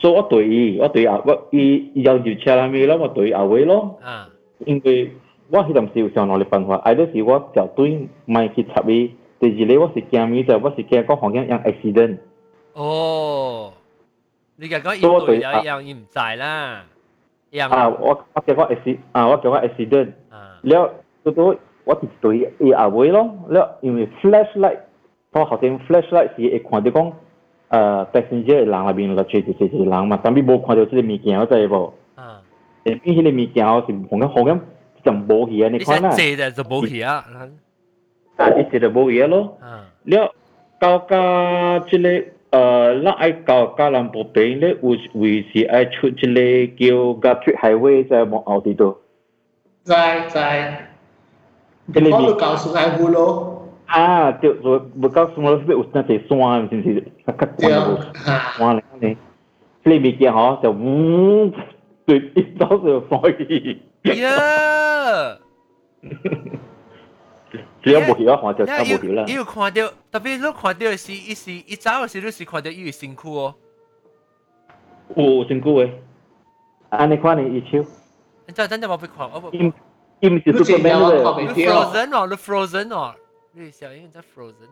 [0.00, 3.98] 所以我对伊，我对阿我伊伊有条车啦咪咯，我对阿伟咯。
[4.02, 4.28] 啊。
[4.64, 5.12] 因为
[5.50, 12.18] 我迄阵时有上落嚟办法，挨到时我就对咪去插伊，第二咧我是惊咪就我是惊讲行业有 accident。
[12.74, 13.72] 哦，
[14.56, 16.84] 你讲讲要对有一样伊唔知啦。
[17.70, 20.12] 啊，我我叫我 accident，啊，我叫我 accident。
[20.62, 20.90] แล้ว
[21.22, 24.78] ตัว 我直对伊阿位咯，了因为 flashlight，
[25.32, 27.12] 我好像 flashlight 是会看到讲，
[27.70, 31.92] 呃 passenger 人那边落去就是是人嘛，但系冇看到即个物件，我知无？
[32.14, 32.40] 啊，
[32.84, 34.60] 诶，边迄个物件我是红咁红咁
[35.04, 36.10] 就冇去啊，你看啦。
[36.16, 37.24] 你就就冇去啊。
[38.36, 39.56] 啊，一直就冇去咯。
[39.60, 40.32] 啊，了
[40.78, 42.08] 到加即个
[42.50, 46.40] 呃，那爱搞加兰部边咧，有为是爱出即个
[46.78, 48.98] 叫 Guthrie Highway 在望后地度。
[49.82, 50.88] 在在。
[51.92, 53.49] Jadi Kalau kau sungai bulu.
[53.90, 54.50] Ah, tu
[54.96, 57.00] bekal semua lebih usna te suan macam tu.
[57.26, 58.02] Sakat kuan.
[58.58, 59.16] Suan ni.
[59.84, 61.54] Play mikir ha, so hmm,
[62.06, 63.30] tu itu tu foi.
[64.02, 65.38] Ya.
[67.82, 69.24] 只要冇去啊，看到差冇去啦。
[69.28, 73.54] 伊有看到，特别你看到是，伊是伊早时你是看到伊有辛苦哦。
[75.14, 75.90] 有辛苦诶，
[76.90, 77.84] 安尼看你伊手。
[78.52, 79.50] 真真正冇被看，我。
[80.20, 81.22] im si Superman le
[81.52, 83.14] Frozen 哦，le Frozen 哦，
[83.52, 84.68] 你小英在 Frozen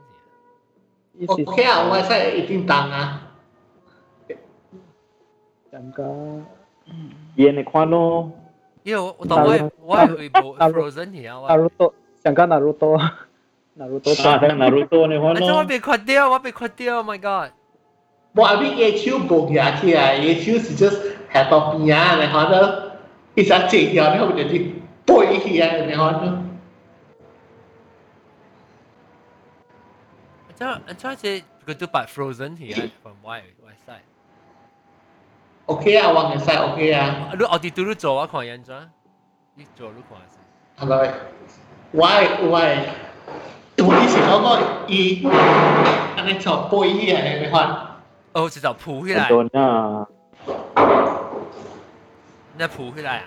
[1.18, 1.42] 嘅。
[1.42, 3.30] OK 啊，我系一定当啊。
[5.72, 6.42] 咁个，
[7.36, 8.30] 演你看咯。
[8.82, 11.56] 因为我当我我系会播 Frozen 嘅啊。
[11.56, 14.28] Naruto，想讲 Naruto，Naruto。
[14.28, 15.56] 啊，睇 Naruto 你看咯。
[15.58, 17.52] 我被看掉，我被看掉，Oh my god！
[18.34, 21.00] 我阿边嘢超薄嘢起啊，嘢超是 just
[21.32, 22.82] 系到边啊，你看到，
[23.34, 24.70] 一只只条你后面就啲。
[25.06, 25.38] Poi
[30.58, 30.72] here ngayon.
[30.76, 34.04] Anh anh cho chị cái tu part frozen here from why why side.
[35.66, 37.30] OK 啊，往嘅 side OK 啊。
[37.38, 38.74] 你我哋都做啊，看人咗，
[39.54, 40.38] 你做你看先。
[40.78, 41.14] 系咪？
[41.92, 42.78] Why why？
[43.76, 45.26] 我以前嗰个伊，
[46.16, 47.56] 安尼做背起嚟，你看。
[48.32, 49.28] 哦，就就铺起来。
[49.60, 50.06] 啊！
[52.56, 53.24] 你铺起来啊？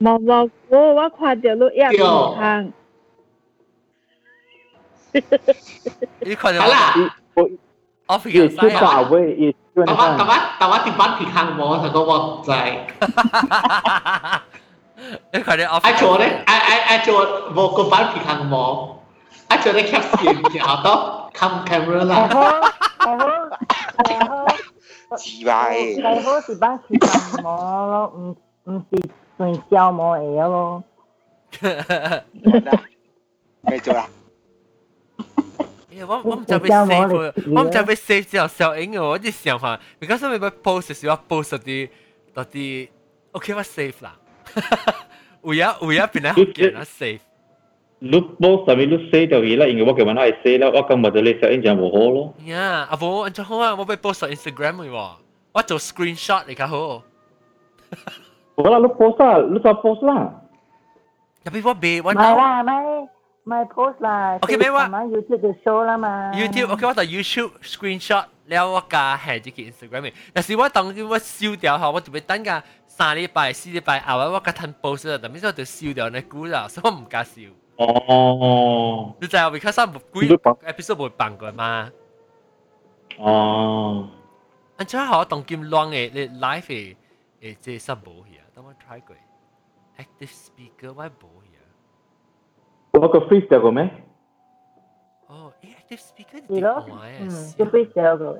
[0.00, 2.72] 冇冇，我我看到你一健康。
[6.20, 6.94] 你看到啦？
[8.06, 9.00] 我飞紧西啊！
[9.10, 12.86] 喂，但我但我但我点班健康冇，就讲我在。
[15.32, 15.78] 你看到我？
[15.82, 18.96] 阿做咧，阿阿阿做冇个班健康冇，
[19.48, 20.90] 阿做咧 cap 线然后都
[21.36, 22.28] cam camera 啦。
[25.18, 25.76] 奇怪。
[25.94, 27.10] 最好是班健康
[27.42, 27.44] 冇
[27.90, 28.36] 咯，唔
[28.70, 29.08] 唔是。
[29.36, 30.82] 算消磨嘢咯。
[31.50, 31.58] 继
[33.80, 34.06] 续啦。
[36.06, 41.88] 我我唔就被 save，我唔就被 save 之后小影嘅，我啲想法，because 我咪 post 时我 post 啲
[42.34, 42.88] 嗰啲，
[43.32, 44.16] OK 我 save 啦。
[45.42, 47.20] 有呀有呀，变嚟好见啦 save。
[47.98, 52.34] 你 post 上面你 save 就嘢啦，因为我今日系 save 啦，我今日就你小影就冇好咯。
[52.44, 55.10] 呀，阿婆，你好啊，我被 post 上 Instagram 嘅喎，
[55.52, 57.02] 我做 screenshot 嚟㗎好。
[58.56, 60.32] Wala lu post lah, lu tak post lah.
[61.44, 63.06] Tapi buat B, one Mai lah, mai.
[63.45, 68.25] my post lah okay maybe what YouTube the show 啦嘛 YouTube okay 我就 YouTube screenshot
[68.45, 77.49] 了我加下自己 Instagram 嘅，但是我當我燒掉後，我就要等架三禮拜、四禮拜後，我加吞 post 啦，但係我就燒掉呢股啦，所以我唔加燒。
[77.77, 80.37] 哦，你知我 because 我唔貴
[80.67, 81.89] ，episode 冇辦過嘛。
[83.17, 84.09] 哦，
[84.77, 86.95] 安怎好當今亂嘅你 life 嘅
[87.41, 89.15] 誒，即係實冇嘅，等我 try 過
[89.97, 91.40] active speaker 我冇。
[92.91, 93.89] Poco freestyle com'è?
[95.27, 96.83] Oh, e Active Speaker di Gì đó?
[96.87, 97.55] OS.
[97.57, 98.39] Chưa biết giờ rồi.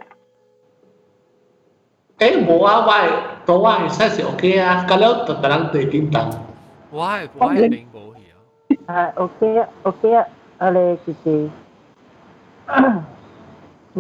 [2.18, 3.10] Eh, buah why?
[3.48, 3.90] But why?
[3.90, 4.86] Saya sih oke ya.
[4.86, 6.30] Kalau terkadang terkintang.
[6.92, 7.26] Why?
[7.34, 7.72] Why Không, Linh.
[7.72, 8.38] bạn bộ hiểu?
[8.86, 10.28] À, ok ạ, ok ạ.
[10.58, 11.48] À, lê chị chị.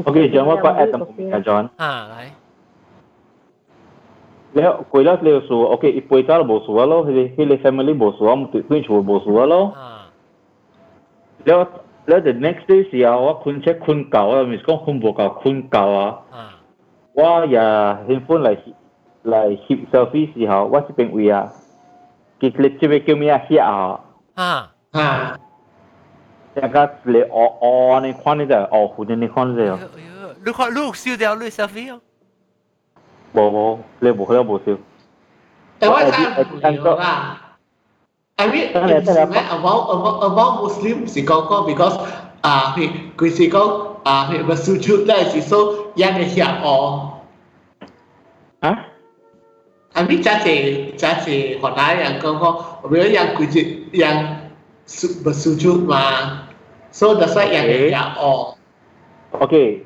[0.05, 1.67] Ok, John, ad about Adam Pumika, John?
[1.77, 2.29] À, đấy.
[4.53, 7.03] Leo, quella leo số ok, i puoi talo bo su valo,
[7.37, 9.73] hele family bo su, am tu tu bo su valo.
[9.75, 9.81] À.
[9.81, 10.00] Ah.
[11.45, 11.59] แล้ว
[12.07, 16.11] แล้ว the next day เสียว่าคุณเช็คคุณเก่าแล้วมีก็คุณบอกกับคุณเก่าอะ
[17.19, 17.67] ว่าอย่า
[18.07, 18.49] handphone ไหล
[19.27, 19.35] ไหล
[19.65, 21.35] หิบ selfie เสียว่าจะเป็นเวีย
[22.41, 23.79] กิจลิบจะไปเกี่ยวมีอะไรเสียอะ
[24.39, 24.51] อ่า
[24.95, 25.09] อ่า
[26.53, 27.63] แต่ก็เลยอ๋ออ
[28.03, 29.67] ในข้อนี้แต่อ๋อคุณในข้อนเลย
[30.45, 31.87] ลูกลูกซิวเดียวลูก selfie
[33.35, 33.65] บ่บ่
[34.01, 34.77] เลยบอเลยบอซิว
[35.77, 35.99] แต่ว่า
[36.63, 36.83] ตามอยู่
[38.37, 41.23] I mean, tức là, tức là about, about, about Muslim thì
[41.67, 41.97] because
[42.41, 46.23] à thì quý sĩ có à thì mà sự trước đây chỉ số yang cái
[46.23, 46.99] hiểu ở
[48.61, 48.85] hả?
[49.93, 53.45] Anh biết cha chị cha chị họ nói rằng có có bây giờ yang quý
[53.53, 54.35] chị yang
[54.85, 56.37] sự mà sự trước mà
[56.91, 58.33] so that's why yang cái hiểu ở
[59.39, 59.79] okay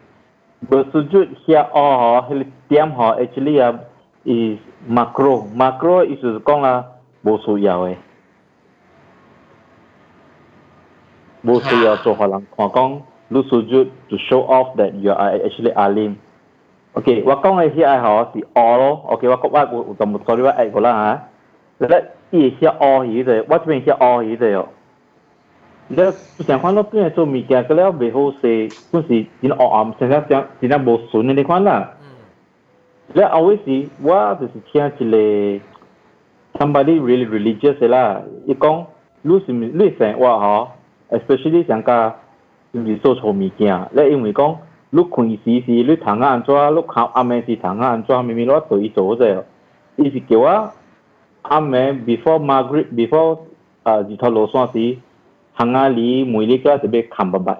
[0.70, 2.24] bersujud here or
[2.70, 3.80] tiam ho actually um,
[4.26, 5.46] is macro.
[5.54, 6.84] Macro is con là
[7.24, 7.96] bổ số giàu ấy.
[11.46, 11.94] mostly ha.
[11.94, 12.12] Uh, also
[12.58, 16.18] Hong Kong lose sujud to show off that you are actually alim.
[16.96, 19.04] Okay wa kong ai hia ho si all.
[19.18, 21.12] Okay wa ko wa ko tom sorry wa ai ko la ha.
[21.80, 22.00] La
[22.32, 24.66] i hia all hi de wa twen hia all hi de yo
[25.90, 29.04] da su san kwan lo twen so mi ka ka le be ho se kun
[29.08, 31.78] si jin all am san sa san jin na bo su ne de kwan la
[33.14, 33.36] la hmm.
[33.38, 34.92] always si wa de si tian
[36.58, 38.86] somebody really religious eh, la i kong
[39.26, 40.56] lu si lu san wa ho
[41.11, 42.15] ，especially 上加
[42.73, 44.57] 就是做错物件，咧因为讲。
[44.93, 49.45] 你困时时你躺啊安怎，你靠暗暝时躺啊安怎，明明我对伊做者，
[49.95, 50.49] 伊是叫我
[51.43, 53.39] 暗暝 before Margaret before
[53.85, 54.99] 啊日头落山时，
[55.55, 57.57] 行啊离每日个特别看不白。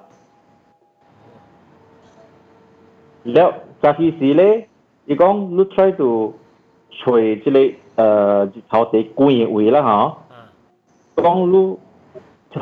[3.33, 3.49] แล้ว
[3.81, 4.51] จากที่สี่เลย
[5.07, 6.09] อีกองลูก try to
[7.01, 7.65] ช่วยที่เลย
[7.97, 9.99] เอ่อจิตเขาเตะกุยไว้ละฮะ
[11.25, 11.69] กองลูก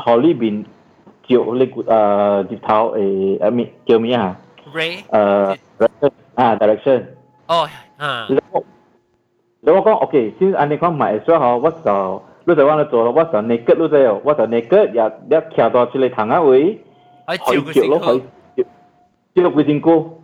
[0.04, 0.56] ฮอลลี่บิน
[1.29, 4.35] chiều lịch à đi thao ấy em chiều mi à
[4.75, 5.05] Ray.
[5.11, 6.11] À direction.
[6.35, 7.03] À direction.
[7.47, 7.69] Oh
[7.99, 8.29] à.
[9.63, 12.23] Nếu con ok xin anh đi con mãi xóa họ bắt đầu.
[12.47, 16.79] Lúc đó anh 做我做 naked lúc đó 我做 naked 也也跳到出来行啊位
[17.27, 18.15] 可以照咯可
[18.57, 18.65] 以
[19.35, 20.23] 照幾辛苦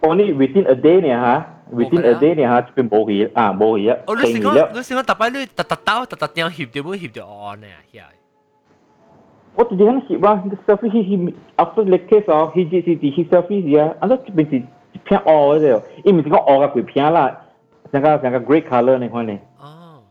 [0.00, 8.04] only within a day 呢嚇 within a day 呢嚇就變冇去啊冇去啊哦你成個你成個特別你特特刀特特點協調冇協調 on 呢呀
[9.57, 17.39] 我直接响翕啦，selfie 佢佢 after the case 哦，佢只是只翕 selfie 时啊，啊，嗰边是一片黑嘅啫，伊唔是讲黑嘅鬼片啦，
[17.91, 19.37] 成个成个 grey color 你看呢？
[19.59, 20.01] 哦，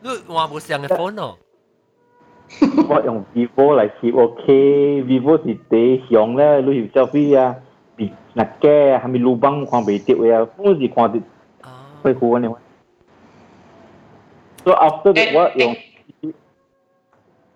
[0.00, 1.36] 你话冇上嘅 phone 哦？
[2.88, 7.54] 我用 vivo 嚟翕，OK，vivo 是第上咧，你翕 selfie 啊，
[7.98, 10.48] 别嗱嘅系咪路帮看未到嘅啊？
[10.56, 11.20] 我是看到
[12.02, 12.50] 会好呢。
[14.64, 15.76] So after that 我用。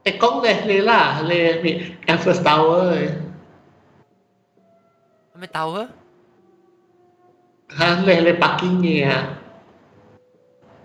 [0.06, 3.08] cái công này lấy là lấy bị Eiffel Tower rồi
[5.34, 5.86] Mấy tàu hả?
[7.68, 9.36] Ha, lấy lấy Bắc Kinh nhà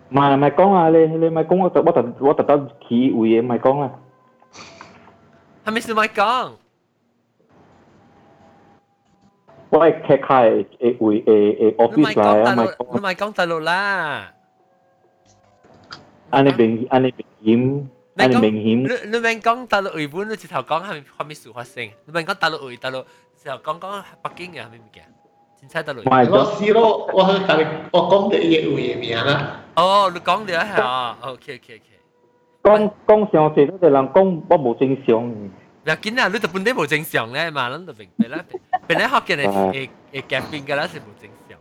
[0.09, 3.41] mà mày con à lên lên mày con tôi bắt đầu bắt đầu khí ủy
[3.41, 3.89] mày con à
[5.65, 6.51] 系咪是咪讲？
[9.69, 11.25] 我系开开诶会诶
[11.57, 12.93] 诶 office 嚟啊，咪讲。
[12.93, 14.33] 你咪讲大陆啦。
[16.29, 17.89] 安尼明安尼明显。
[18.15, 21.83] 你讲你你明讲大陆原本你直头讲系系咪事发生？
[22.05, 23.03] 你明讲大陆原大陆
[23.41, 25.03] 直头讲讲北京嘅系咪物件？
[25.59, 26.01] 真猜大陆。
[26.05, 29.61] 我试咯，我去大陆我讲嘅嘢有嘢名啦。
[29.75, 31.17] 哦，你讲咗系啊？
[31.21, 31.81] OK OK OK。
[32.63, 35.23] 讲讲上次都系人讲我冇正常。
[35.29, 35.51] 唔
[35.85, 36.27] 要紧啊！
[36.27, 38.43] 你就本地冇正常咧嘛，咱就明白啦。
[38.87, 41.57] 本来学嘅系诶诶夹边嘅啦，是冇正常。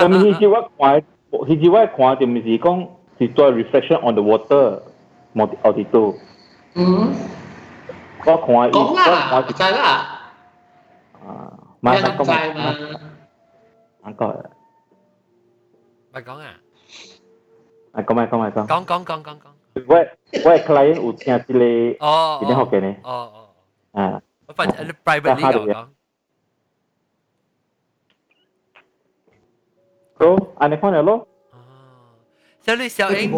[0.00, 2.88] 咁佢叫我看，佢叫我看就唔是讲。
[3.19, 4.79] saw reflection on the water
[5.63, 6.17] altitude.
[6.75, 7.13] Mm.
[8.25, 8.71] Có khóa ít.
[8.73, 10.21] Có là, trái là.
[11.13, 11.45] À, à
[11.81, 12.53] mà nó có mà.
[14.01, 14.33] Anh có.
[16.11, 16.55] Mày có à?
[17.93, 18.65] À, có mày, có mày, có.
[18.69, 19.53] Con, con, con, con, con.
[19.85, 20.05] Vậy,
[20.43, 22.95] vậy client ủ nhà chị lê, ờ, ờ, chị lê học kể này.
[23.03, 23.45] Ờ, ờ.
[23.91, 24.19] À.
[24.55, 24.69] Phần
[25.03, 25.87] private dạ, legal con.
[30.19, 31.23] Go, anh ấy con này luôn
[32.64, 32.64] 咯。
[32.64, 33.30] 小你小英，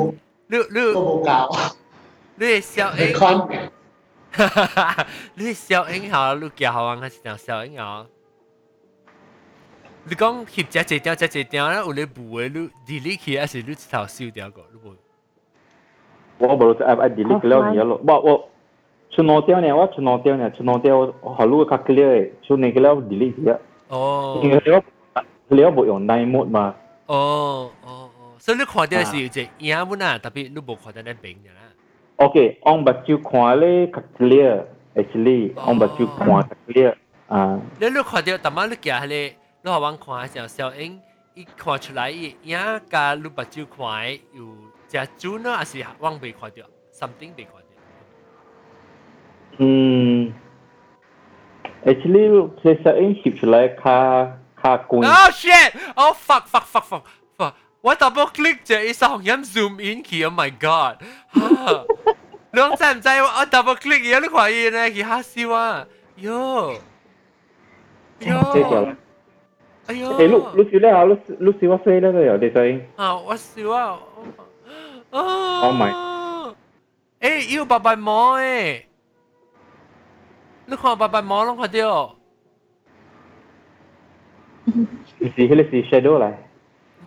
[0.48, 1.48] 你你都冇教，
[2.36, 3.14] 你小英，
[5.34, 8.06] 你小英好，你教好玩还是讲小英好？
[10.04, 12.68] 你讲翕只只条只只条咧，有你补嘅，你
[13.00, 14.62] delete 佢还是你直头烧掉个？
[14.72, 14.94] 你冇？
[16.38, 18.48] 我冇就 app delete 了你咯，我我
[19.10, 23.56] 出脑掉呢，我出脑掉呢，出脑掉我好路较 clear 嘅，出那个了 delete 嘅。
[23.88, 24.40] 哦。
[24.42, 24.82] 因为了
[25.50, 26.74] 了冇用 night mode 嘛。
[27.06, 28.05] 哦哦。
[28.46, 31.60] 所以你看到是只影本啊，特别你冇看到那边嘅啦。
[32.16, 36.94] OK，我目睭看咧较 clear，actually，我目睭看较 clear
[37.28, 37.60] 啊。
[37.80, 41.00] 你你看到，但系你行咧，你学玩看时候，小英
[41.34, 42.58] 一看出来，伊影
[42.90, 44.56] 加你目睭看有
[44.88, 47.58] 只准呢，还是往未看到，something 未看到。
[49.58, 50.32] 嗯，
[51.84, 54.96] actually，即小英翕出来较较贵。
[55.06, 57.02] Oh shit！Oh fuck fuck fuck fuck
[57.76, 57.76] fuck！
[57.82, 61.02] 我 double click 就一上音 zoom in 去，Oh my god！
[62.52, 65.86] 你讲知唔知我 double click 嘢你看伊呢，佢吓笑啊！
[66.20, 66.78] 哟
[68.20, 68.94] 哟！
[69.88, 70.12] 哎呦！
[70.16, 72.82] 诶，录录笑咧吓，录录笑我飞咧都有啲声。
[72.96, 73.98] 啊，我笑啊！
[75.10, 75.60] 啊！
[75.62, 76.54] Oh my！
[77.20, 78.82] 诶，要白白毛诶！
[80.66, 82.16] 你看白白毛拢看到？
[85.18, 86.32] 是迄个是 shadow 嚟。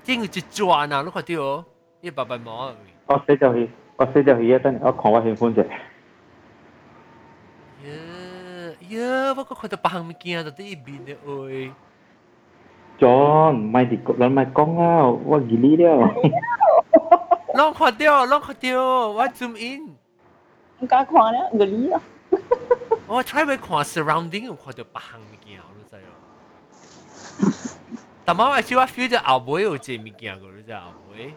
[0.10, 0.86] 真有一转啊！
[0.86, 1.66] 你看到？
[2.02, 2.72] 伊白白毛。
[3.08, 5.64] 哦，这就系 我死条鱼等我看我兴奋者。
[8.90, 11.72] 呀，我个看到别行物件就啲边嘅喂。
[13.00, 16.14] John，唔系啲人唔系讲啊，我记你了。
[17.54, 19.96] 拢看到，拢看到，我 zoom in。
[20.80, 22.02] 唔敢看咧，个你啊。
[23.08, 27.69] 我 try 去看 surrounding，我看到别行物件，你知咯。
[28.24, 30.82] 但系我只我 feel 到后尾有只物件个，你知后
[31.16, 31.34] 尾。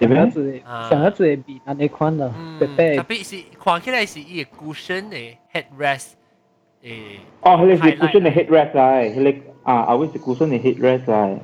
[0.00, 0.42] 想要做
[0.90, 2.28] 想要做比那那款的，
[2.58, 6.14] 特别特别是看起来是伊个 cushion 嘅 headrest。
[6.82, 11.38] 诶，哦，佢系 cushion 嘅 headrest 嚟，佢啊，阿位是 cushion 嘅 headrest 嚟。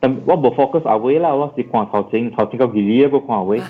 [0.00, 3.58] 但我冇 focus 阿位啦，我是看头前头前个 video 个看阿位。
[3.58, 3.64] 呀，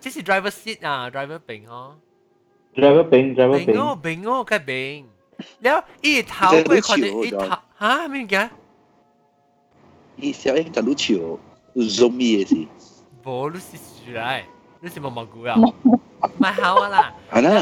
[0.00, 1.92] 这是 driver seat 啊，driver 柄嗬。
[2.74, 3.66] driver 柄，driver 柄。
[3.66, 5.06] 柄哦，柄哦，嘅柄。
[5.63, 8.45] แล้วอีเท้าไปคนอีเท้าฮะไม่เงี้ย
[10.21, 11.25] อีเสียวเองจะรู้เฉียว
[11.97, 12.61] ซอมบี้สิ
[13.21, 14.21] โบรู้สิสุดไร
[14.81, 15.55] รู้สิมังมังกูอ่ะ
[16.43, 17.55] มาหาว่าล่ะอันนั้น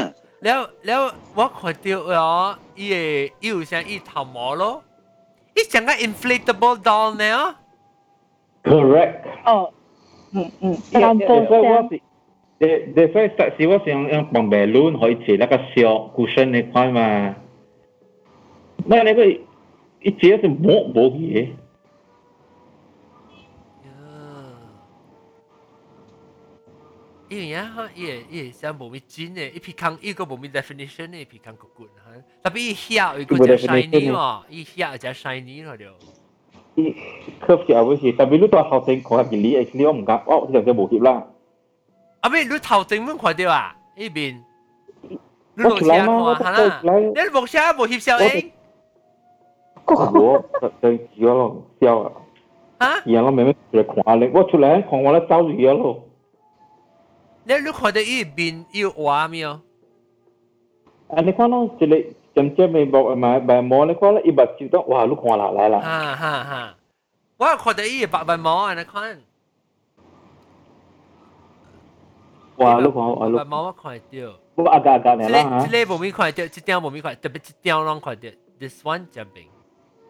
[0.44, 1.00] แล้วแล้ว
[1.38, 2.32] ว่าคนเดียวอ๋อ
[2.78, 4.62] อีอีอยู่เสียงอีเท้าหมอ咯
[5.54, 7.38] อีเสียงก็ inflatable doll เนี่ย
[8.68, 9.14] correct
[9.48, 9.56] อ๋อ
[10.34, 10.74] อืมอืม
[11.04, 12.00] ตามตัวเสีย
[12.60, 13.22] Des, des fois,
[13.56, 16.64] si vous avez un ballon, vous avez un cushion, vous avez
[18.84, 21.48] 那那个，一切是模模样的。
[27.30, 32.10] 因为啊，一、一，像模米真嘞，一皮康，一个模米 definition 嘞，一皮康鼓鼓，哈，
[32.42, 35.94] 特别一黑，又够只 shiny 嘛，一黑就只 shiny 了了。
[36.74, 36.94] 你
[37.46, 41.26] 确实啊，不是，但未了到头前，看点哩，你又唔敢，哦，只样就模啦。
[42.20, 44.42] 啊，未了头前唔快啲啊，一面。
[45.56, 47.14] 我来啦，你你
[47.46, 48.50] 车木翕笑影。
[49.96, 50.44] 我
[50.82, 52.12] 就住咯，笑啊！
[52.78, 52.86] 啊？
[53.06, 56.04] 然後我慢慢出來看咧，我出來看我咧走住咗咯。
[57.44, 59.50] 你你看到伊邊有畫沒有？
[61.08, 61.96] 啊，你看咯，一個
[62.34, 65.80] 尖尖嘅木嘛，白毛你看咯，伊目睭都哇，你看落來啦。
[65.80, 66.74] 哈哈哈！
[67.38, 69.18] 我看到伊白白毛啊，你看。
[72.56, 74.04] 哇，你看我白毛我看到。
[74.56, 75.66] 我阿家阿家嚟啦嚇。
[75.68, 78.28] 這個無咪看到，這條無咪看，特別這條啷看到。
[78.58, 79.24] This one 真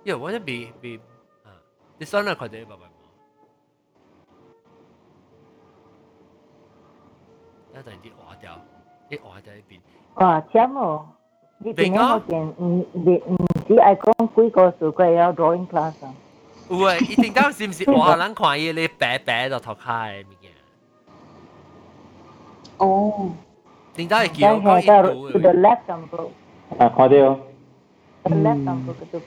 [0.04, 0.16] 平。
[0.16, 1.00] 哟，我呢比比
[1.44, 1.50] 啊，
[2.00, 2.90] this one 看到白白。
[7.74, 8.60] 一阵啲画掉，
[9.10, 9.80] 啲画在呢边。
[10.16, 11.08] 哇，惨哦！
[11.58, 13.38] 你点解我见唔你唔
[13.68, 16.14] 止系讲几个数据有 drawing class 啊？
[16.70, 20.52] 有啊，一定到是唔是画人看伊咧白白就头开物件。
[22.78, 23.32] 哦。
[23.96, 24.86] 定到系叫讲一
[25.32, 25.40] 个。
[25.40, 26.30] The left sample。
[26.78, 27.40] 啊，看到。
[28.24, 29.20] The left sample 嗰度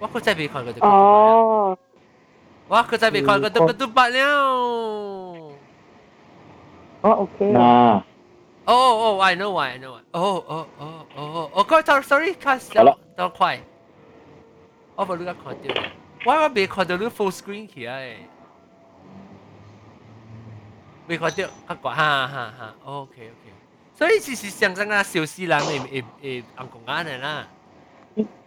[0.00, 0.72] 我佢真系未看过。
[0.88, 1.78] 哦。
[2.68, 2.82] 哇！
[2.82, 5.52] 佢真系未看过，都不都不了。
[7.02, 7.52] Oh, okay.
[7.52, 8.02] Nah.
[8.64, 10.00] Oh, oh, I know why, I know why.
[10.12, 12.82] Oh, oh, oh, oh, oh, go, sorry, sorry, 卡小，
[13.14, 13.30] 等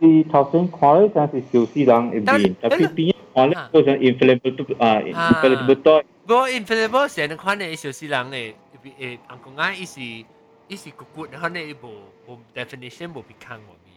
[0.00, 3.96] si thousand quarry kan si siu si lang e bin tapi pinya quarry tu kan
[4.00, 5.96] inflatable tu ah à, inflatable tu
[6.26, 8.54] go inflatable sen kan e siu si lang e
[8.98, 10.24] e angkong ai isi
[10.68, 11.92] isi kukut han e bo
[12.26, 13.94] bo definition bo bikang bo mi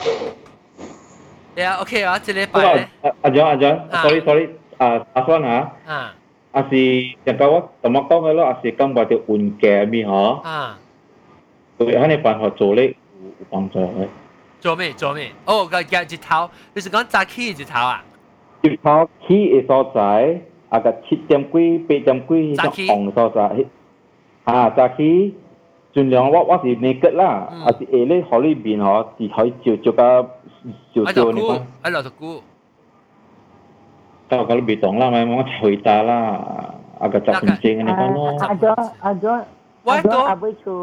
[1.56, 2.88] Yeah, okay 啊，这礼拜咧。
[3.22, 4.48] 阿张阿张，sorry sorry，
[4.78, 5.72] 啊阿双啊。
[5.86, 6.14] 啊。
[6.52, 6.76] 阿是
[7.26, 8.44] 像讲我怎么讲嘅咯？
[8.46, 10.40] 阿是讲话条运镜咪嗬。
[10.42, 10.78] 啊。
[11.78, 14.08] 对，喺你办法做咧有帮助嘅。
[14.60, 14.92] 做咩？
[14.94, 15.30] 做咩？
[15.46, 18.04] 哦，个日日头，你是讲早起日头啊？
[18.62, 20.40] 日头起嘅所在，
[20.70, 23.64] 啊个七点几八点几嗰种红所在，
[24.45, 25.35] 啊，早起
[25.93, 30.29] 盡量我我是沒吉啦，啊是下咧海裏邊嗬，是可以照照個
[30.93, 31.61] 照照你講。
[31.81, 32.41] 啊，六十股。
[34.27, 38.37] 但係我未懂啦，咪我回答啦，啊個習慣性嘅你講咯。
[38.39, 38.67] 啊咗
[38.99, 39.43] 啊咗。
[39.81, 40.11] Why do?
[40.11, 40.75] Abang tu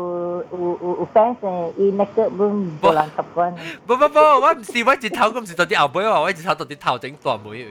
[1.04, 3.52] ufans eh, ini nak belum bulan kapan?
[3.86, 6.64] Bu bu bu, aku mesti aku jadi tahu, aku mesti jadi abang, aku jadi tahu
[6.64, 7.68] jadi tahu jadi tua mui.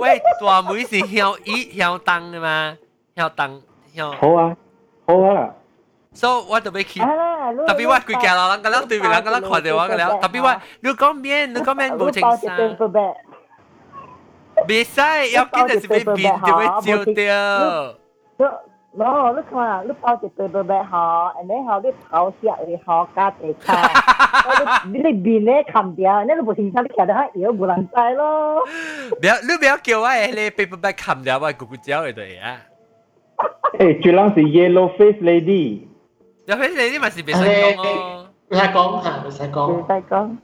[0.00, 2.76] 喂，大妹是向伊向东的吗？
[3.15, 3.61] 向灯
[3.93, 4.11] 向。
[4.13, 4.55] 好啊，
[5.07, 5.53] 好啊。
[6.13, 12.39] So 我就要去，特别我佢行落，人个人对面人个人看到我个了，特别我你讲面，你讲面冇正常。
[14.65, 17.95] 别使，要紧就是俾变就会照掉。
[18.93, 23.75] no，你看，你包一杯杯杯好，然后你头下去好加地卡，
[24.85, 28.61] 你你面咧冚掉，你都冇清楚，你徛到喺摇冇人知咯。
[29.19, 32.55] 不要，你不要叫我你杯杯杯冚掉，我咕咕叫嘅对啊。
[33.78, 35.86] Eh, Chui Lang si Yellow Face Lady.
[36.46, 38.26] Yellow Face Lady mà si bị sai con lo.
[38.50, 39.22] Sai con hả?
[39.24, 39.76] Bị sai con.
[39.76, 40.36] Bị sai con.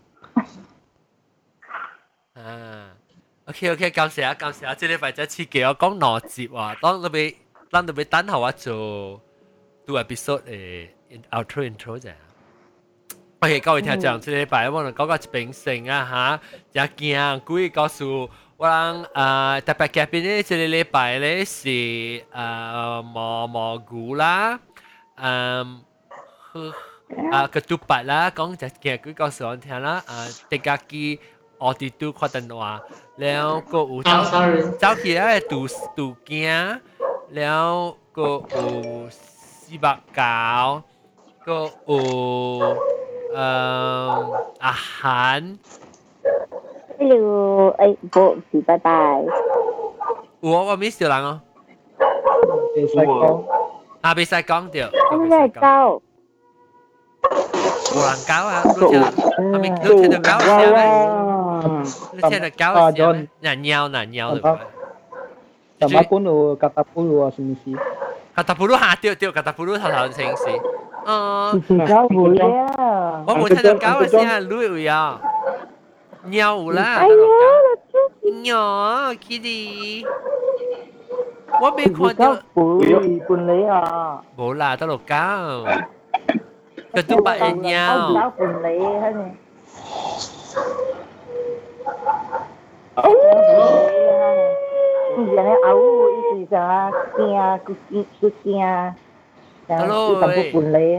[2.35, 2.87] À.
[3.47, 4.75] OK OK，感謝啊，感謝啊！
[4.75, 7.37] 即係或者次記我講邏輯話，當你俾
[7.71, 9.21] 當你俾等候我做
[9.87, 10.89] do episode 誒
[11.31, 12.13] outro intro 啫。
[13.41, 16.41] OK，各位聽眾，即係拜我哋講個一邊性啊
[16.73, 18.29] 嚇，一件鬼告訴。
[18.59, 24.59] 我人啊，特别嘉宾咧，即个礼拜咧是啊蘑蘑菇啦，
[25.17, 25.83] 嗯，
[27.31, 31.21] 啊个杜八啦，讲只嘅佢告诉我听啦，啊，大家記
[31.59, 32.81] 我哋都看得話，
[33.17, 34.11] 然後個有走
[34.79, 36.81] 走起來杜杜驚，
[37.31, 38.23] 然後個
[38.55, 40.83] 有四百九，
[41.45, 42.77] 個有
[43.35, 43.37] 誒
[44.61, 45.59] 阿涵。
[47.09, 49.23] 六 eight volt 是拜拜。
[50.41, 51.41] 有哦，我 miss 着人哦。
[52.77, 53.45] 未使讲，
[54.03, 54.91] 啊，未使讲着。
[55.13, 56.01] 我们在搞。
[57.95, 59.03] 有人搞啊，都听，
[59.53, 62.21] 阿咪都听到搞声咩？
[62.21, 63.29] 都听到搞声咩？
[63.41, 64.59] 难尿难尿对吧？
[65.81, 67.33] 怎么不如 katapulu 啊？
[67.35, 67.71] 什么事
[68.37, 70.45] ？katapulu 下掉掉 katapulu 頭頭城市。
[71.09, 71.53] 嗯，
[71.87, 72.45] 搞唔嘢
[72.81, 73.25] 啊！
[73.27, 75.21] 我冇聽到搞嘅聲，攏有呀。
[76.29, 77.61] nhau là ai nhớ
[78.23, 80.03] nhỏ kitty
[81.61, 84.17] quá biết khoa chứ bụi bún à.
[84.37, 85.39] Bộ là tao lột cá
[86.93, 88.11] cái tụi bạn nhau.
[88.15, 89.31] tao bún lấy hết nè.
[95.17, 98.33] Giờ này ấu ý gì giờ kia kia kia.
[98.45, 98.93] Kia
[99.69, 100.19] tao lột
[100.53, 100.99] bún lấy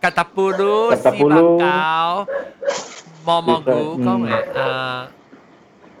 [0.00, 1.58] Katapulu, Katapulu.
[1.58, 2.24] Sibakaw,
[3.24, 5.06] Momogu, Sipag, có nghĩa à,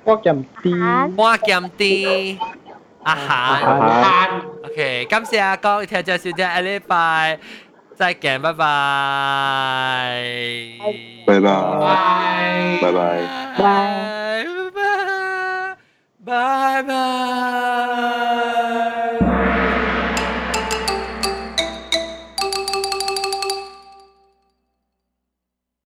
[0.04, 0.70] Hoa kiềm ti.
[1.16, 2.36] Hoa kiềm ti.
[3.02, 3.64] À hạn
[4.02, 4.76] Hạn Ok,
[5.10, 7.36] cảm ơn các con theo dõi sự theo Ellie Bye
[8.52, 8.58] bye,
[12.82, 13.26] bye bye,
[16.26, 16.96] bye bye.